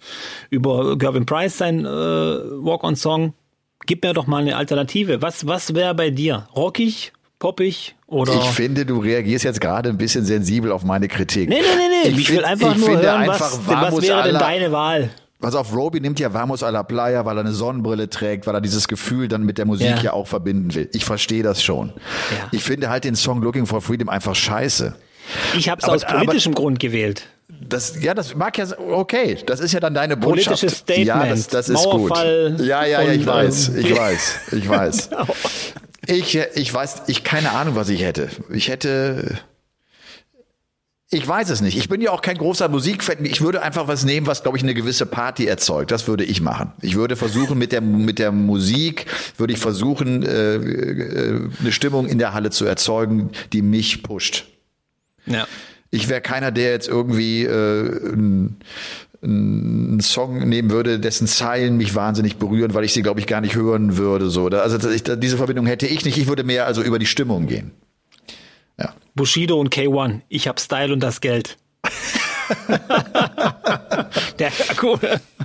[0.51, 3.33] über Gervin Price sein äh, Walk-on-Song.
[3.87, 5.21] Gib mir doch mal eine Alternative.
[5.21, 6.47] Was, was wäre bei dir?
[6.55, 8.33] Rockig, poppig oder?
[8.35, 11.49] Ich finde, du reagierst jetzt gerade ein bisschen sensibel auf meine Kritik.
[11.49, 12.19] nee, nee, nee, nee.
[12.19, 14.71] Ich, will find- einfach ich nur finde hören, einfach, was, was Vamos wäre denn deine
[14.71, 15.09] Wahl?
[15.41, 18.55] Pass auf, Roby nimmt ja Vamos a la Playa, weil er eine Sonnenbrille trägt, weil
[18.55, 20.01] er dieses Gefühl dann mit der Musik Ja.
[20.01, 20.89] ja, auch verbinden will.
[20.91, 21.93] Ich verstehe das schon.
[21.95, 22.47] Ja.
[22.51, 24.95] Ich finde halt den Song Looking for Freedom einfach scheiße.
[25.57, 27.23] Ich habe es Aber- aus politischem Grund gewählt.
[27.61, 30.47] Das, ja, das mag ja, okay, das ist ja dann deine Botschaft.
[30.59, 32.65] Politisches Statement, Ja, das, das ist Mauerfall gut.
[32.65, 35.09] Ja, ja, ja, ich und, weiß, ähm, ich weiß, ich weiß.
[36.09, 38.29] Ich, ich weiß, ich keine Ahnung, was ich hätte.
[38.49, 39.39] Ich hätte,
[41.11, 41.77] ich weiß es nicht.
[41.77, 43.23] Ich bin ja auch kein großer Musikfan.
[43.25, 45.91] Ich würde einfach was nehmen, was, glaube ich, eine gewisse Party erzeugt.
[45.91, 46.71] Das würde ich machen.
[46.81, 49.05] Ich würde versuchen, mit der, mit der Musik,
[49.37, 54.45] würde ich versuchen, äh, äh, eine Stimmung in der Halle zu erzeugen, die mich pusht.
[55.27, 55.47] Ja.
[55.91, 58.15] Ich wäre keiner, der jetzt irgendwie äh,
[59.21, 63.41] einen Song nehmen würde, dessen Zeilen mich wahnsinnig berühren, weil ich sie, glaube ich, gar
[63.41, 64.29] nicht hören würde.
[64.29, 66.17] So, also ich, diese Verbindung hätte ich nicht.
[66.17, 67.71] Ich würde mehr also über die Stimmung gehen.
[68.77, 68.93] Ja.
[69.15, 70.21] Bushido und K1.
[70.29, 71.57] Ich hab Style und das Geld.
[74.39, 74.51] Der
[74.81, 74.99] cool.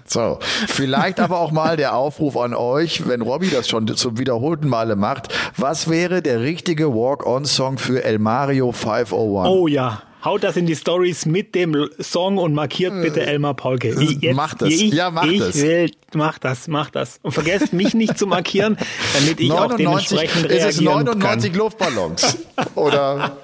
[0.07, 4.69] So, vielleicht aber auch mal der Aufruf an euch, wenn Robbie das schon zum wiederholten
[4.69, 5.35] Male macht.
[5.57, 9.49] Was wäre der richtige Walk-on-Song für El Mario 501?
[9.49, 10.03] Oh ja.
[10.25, 13.91] Haut das in die Stories mit dem Song und markiert bitte Elmar Paulke.
[14.01, 14.71] Ich, Äh, Mach das.
[14.71, 15.61] Ich, Ja, mach ich das.
[15.61, 17.19] Will, mach das, mach das.
[17.23, 18.79] Und vergesst mich nicht zu markieren,
[19.13, 19.77] damit ich auch 99,
[20.19, 21.59] dementsprechend ist es reagieren 99 kann.
[21.59, 22.39] Luftballons?
[22.75, 23.37] Oder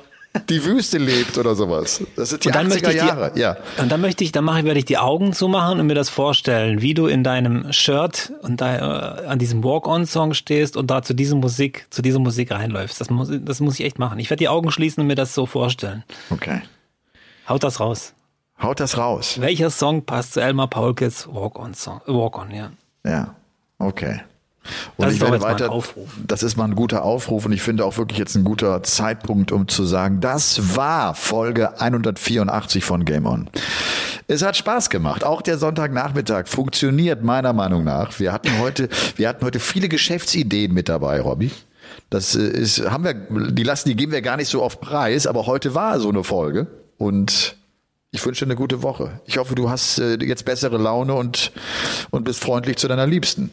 [0.49, 2.03] die Wüste lebt oder sowas.
[2.17, 3.33] Das sind die Und dann 80er möchte ich Jahre.
[3.35, 3.57] Die, ja.
[3.79, 6.09] Und dann möchte ich, dann mache ich, werde ich die Augen zumachen und mir das
[6.09, 11.03] vorstellen, wie du in deinem Shirt und da äh, an diesem Walk-on-Song stehst und da
[11.03, 13.01] zu dieser Musik, zu dieser Musik reinläufst.
[13.01, 14.19] Das muss, das muss ich echt machen.
[14.19, 16.05] Ich werde die Augen schließen und mir das so vorstellen.
[16.31, 16.63] Okay.
[17.49, 18.15] Haut das raus.
[18.63, 19.41] Haut das raus.
[19.41, 22.03] Welcher Song passt zu Elmar Paulkes Walk-on-Song?
[22.07, 22.71] Walk-on, ja.
[23.05, 23.35] Ja.
[23.79, 24.21] Okay.
[24.97, 25.83] Und Das ich werde jetzt mal ein weiter.
[26.27, 29.53] Das ist mal ein guter Aufruf und ich finde auch wirklich jetzt ein guter Zeitpunkt,
[29.53, 33.49] um zu sagen, das war Folge 184 von Game On.
[34.27, 35.25] Es hat Spaß gemacht.
[35.25, 38.21] Auch der Sonntagnachmittag funktioniert meiner Meinung nach.
[38.21, 41.51] Wir hatten heute, wir hatten heute viele Geschäftsideen mit dabei, Robby.
[42.11, 45.27] Das äh, ist, haben wir, die lassen, die geben wir gar nicht so auf Preis,
[45.27, 46.67] aber heute war so eine Folge
[46.99, 47.57] und
[48.13, 49.21] ich wünsche dir eine gute Woche.
[49.25, 51.53] Ich hoffe, du hast äh, jetzt bessere Laune und,
[52.11, 53.51] und bist freundlich zu deiner Liebsten.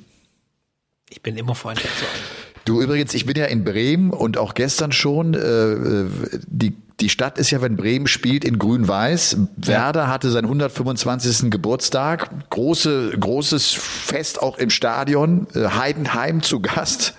[1.10, 1.80] Ich bin immer allen.
[2.66, 5.34] Du übrigens, ich bin ja in Bremen und auch gestern schon.
[5.34, 6.10] Äh, äh,
[6.47, 9.38] die die Stadt ist ja, wenn Bremen spielt, in Grün-Weiß.
[9.55, 11.51] Werder hatte seinen 125.
[11.51, 12.49] Geburtstag.
[12.49, 15.45] Große, großes Fest auch im Stadion.
[15.53, 17.14] Äh, Heidenheim zu Gast.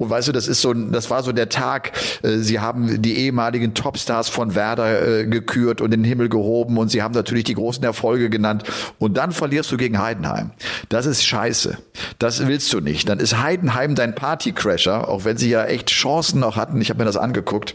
[0.00, 1.92] Und weißt du, das ist so, das war so der Tag.
[2.22, 6.78] äh, Sie haben die ehemaligen Topstars von Werder äh, gekürt und in den Himmel gehoben
[6.78, 8.64] und sie haben natürlich die großen Erfolge genannt.
[8.98, 10.52] Und dann verlierst du gegen Heidenheim.
[10.88, 11.76] Das ist scheiße.
[12.18, 13.10] Das willst du nicht.
[13.10, 16.80] Dann ist Heidenheim dein Partycrasher, auch wenn sie ja echt Chancen noch hatten.
[16.80, 17.74] Ich habe mir das angeguckt,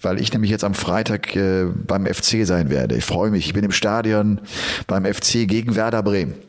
[0.00, 2.96] weil ich nämlich jetzt am Freitag äh, beim FC sein werde.
[2.96, 3.44] Ich freue mich.
[3.44, 4.40] Ich bin im Stadion
[4.86, 6.47] beim FC gegen Werder Bremen.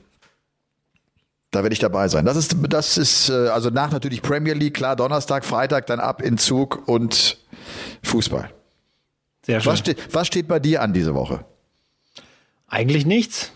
[1.51, 2.25] Da werde ich dabei sein.
[2.25, 6.21] Das ist, das ist äh, also nach natürlich Premier League, klar, Donnerstag, Freitag, dann ab
[6.21, 7.37] in Zug und
[8.03, 8.51] Fußball.
[9.45, 9.71] Sehr schön.
[9.71, 11.45] Was, ste was steht bei dir an diese Woche?
[12.67, 13.51] Eigentlich nichts.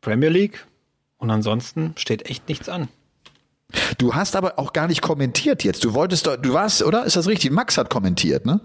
[0.00, 0.66] Premier League.
[1.18, 2.88] Und ansonsten steht echt nichts an.
[3.98, 5.82] Du hast aber auch gar nicht kommentiert jetzt.
[5.84, 7.04] Du wolltest doch, du warst, oder?
[7.04, 7.50] Ist das richtig?
[7.50, 8.60] Max hat kommentiert, ne?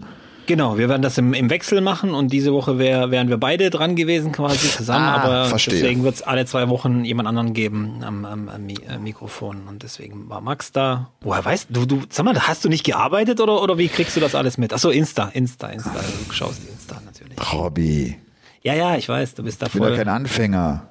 [0.51, 3.69] Genau, wir werden das im, im Wechsel machen und diese Woche wär, wären wir beide
[3.69, 5.75] dran gewesen quasi zusammen, Ah, aber verstehe.
[5.75, 9.81] deswegen wird es alle zwei Wochen jemand anderen geben am, am, am äh, Mikrofon und
[9.81, 11.09] deswegen war Max da.
[11.21, 14.19] Woher weißt du, du, sag mal, hast du nicht gearbeitet oder, oder wie kriegst du
[14.19, 14.73] das alles mit?
[14.73, 15.93] Achso, Insta, Insta, Insta,
[16.27, 17.37] du schaust Insta natürlich.
[17.53, 18.17] Robby,
[18.61, 20.85] Ja, ja, ich weiß, du bist da ich bin ja kein Anfänger.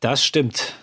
[0.00, 0.74] Das stimmt.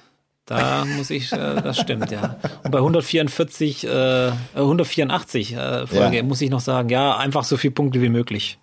[0.48, 2.38] Da muss ich, äh, das stimmt, ja.
[2.64, 6.24] Und bei 144, äh, 184 äh, Folge Ja.
[6.24, 8.58] muss ich noch sagen, ja, einfach so viele Punkte wie möglich.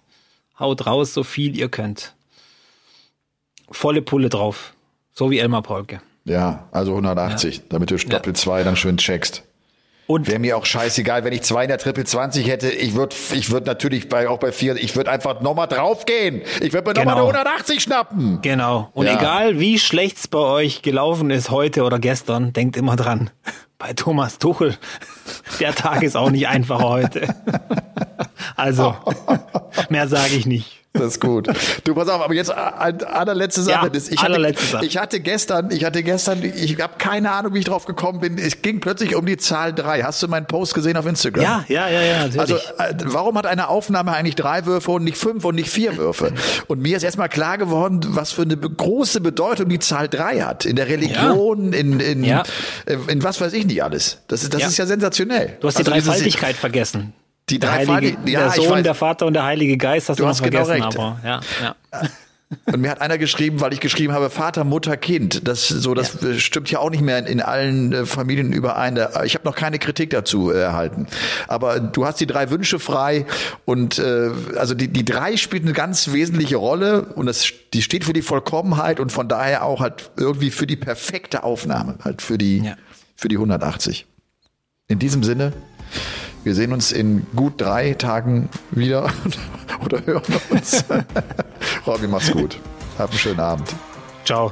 [0.58, 2.14] Haut raus, so viel ihr könnt.
[3.70, 4.72] Volle Pulle drauf.
[5.12, 6.00] So wie Elmar Polke.
[6.24, 9.44] Ja, also 180, damit du Doppel 2 dann schön checkst.
[10.06, 12.68] Und Wäre mir auch scheißegal, wenn ich zwei in der Triple 20 hätte.
[12.70, 16.42] Ich würde ich würd natürlich bei, auch bei vier, ich würde einfach nochmal draufgehen.
[16.60, 17.28] Ich würde mir nochmal Genau.
[17.30, 18.38] eine 180 schnappen.
[18.42, 18.90] genau.
[18.92, 19.18] Und Ja.
[19.18, 23.30] egal wie schlecht's bei euch gelaufen ist heute oder gestern, denkt immer dran.
[23.78, 24.76] Bei Thomas Tuchel,
[25.60, 27.26] der Tag ist auch nicht einfach heute.
[28.56, 28.94] Also,
[29.88, 30.83] mehr sage ich nicht.
[30.96, 31.48] Das ist gut.
[31.82, 33.90] Du, pass auf, aber jetzt äh, allerletzte Sache.
[33.92, 34.86] Ja, ich, hatte, allerletzte Sache.
[34.86, 38.38] ich hatte gestern, ich hatte gestern, ich habe keine Ahnung, wie ich drauf gekommen bin.
[38.38, 40.02] Es ging plötzlich um die Zahl drei.
[40.04, 41.42] Hast du meinen Post gesehen auf Instagram?
[41.42, 42.40] Ja, ja, ja, ja, natürlich.
[42.40, 45.96] Also, äh, warum hat eine Aufnahme eigentlich drei Würfe und nicht fünf und nicht vier
[45.96, 46.32] Würfe?
[46.68, 50.64] Und mir ist erstmal klar geworden, was für eine große Bedeutung die Zahl drei hat.
[50.64, 52.44] In der Religion, in, in, Ja.
[52.86, 54.18] äh, in was weiß ich nicht alles.
[54.28, 54.68] Das ist, das Ja.
[54.68, 55.56] ist ja sensationell.
[55.60, 57.14] Du hast die Also Dreifaltigkeit vergessen.
[57.50, 60.22] Die Der Dreifaltigkeit, Heilige, ja, der Sohn, der Vater und der Heilige Geist hast Du
[60.22, 60.98] du, hast genau vergessen, recht.
[60.98, 61.74] aber ja, ja.
[62.66, 65.48] Und mir hat einer geschrieben, weil ich geschrieben habe, Vater, Mutter, Kind.
[65.48, 68.96] Das so, das äh, stimmt ja auch nicht mehr in, in allen äh, Familien überein.
[69.24, 71.08] Ich habe noch keine Kritik dazu äh, erhalten.
[71.48, 73.26] Aber du hast die drei Wünsche frei
[73.64, 78.04] und äh, also die, die drei spielt eine ganz wesentliche Rolle und das, die steht
[78.04, 82.38] für die Vollkommenheit und von daher auch halt irgendwie für die perfekte Aufnahme, halt für
[82.38, 82.76] die Ja.
[83.16, 84.06] für die 180.
[84.86, 85.52] In diesem Sinne.
[86.44, 89.10] Wir sehen uns in gut drei Tagen wieder
[89.84, 90.84] oder hören uns.
[91.86, 92.58] Robby, mach's gut.
[92.98, 93.74] Hab einen schönen Abend.
[94.26, 94.50] Ciao.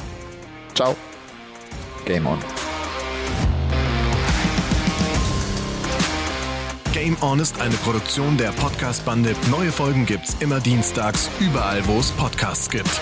[0.74, 0.96] Ciao.
[2.06, 2.38] Game on.
[6.94, 9.34] Game On ist eine Produktion der Podcast-Bande.
[9.50, 13.00] Neue Folgen gibt's immer dienstags, überall, wo es Podcasts gibt.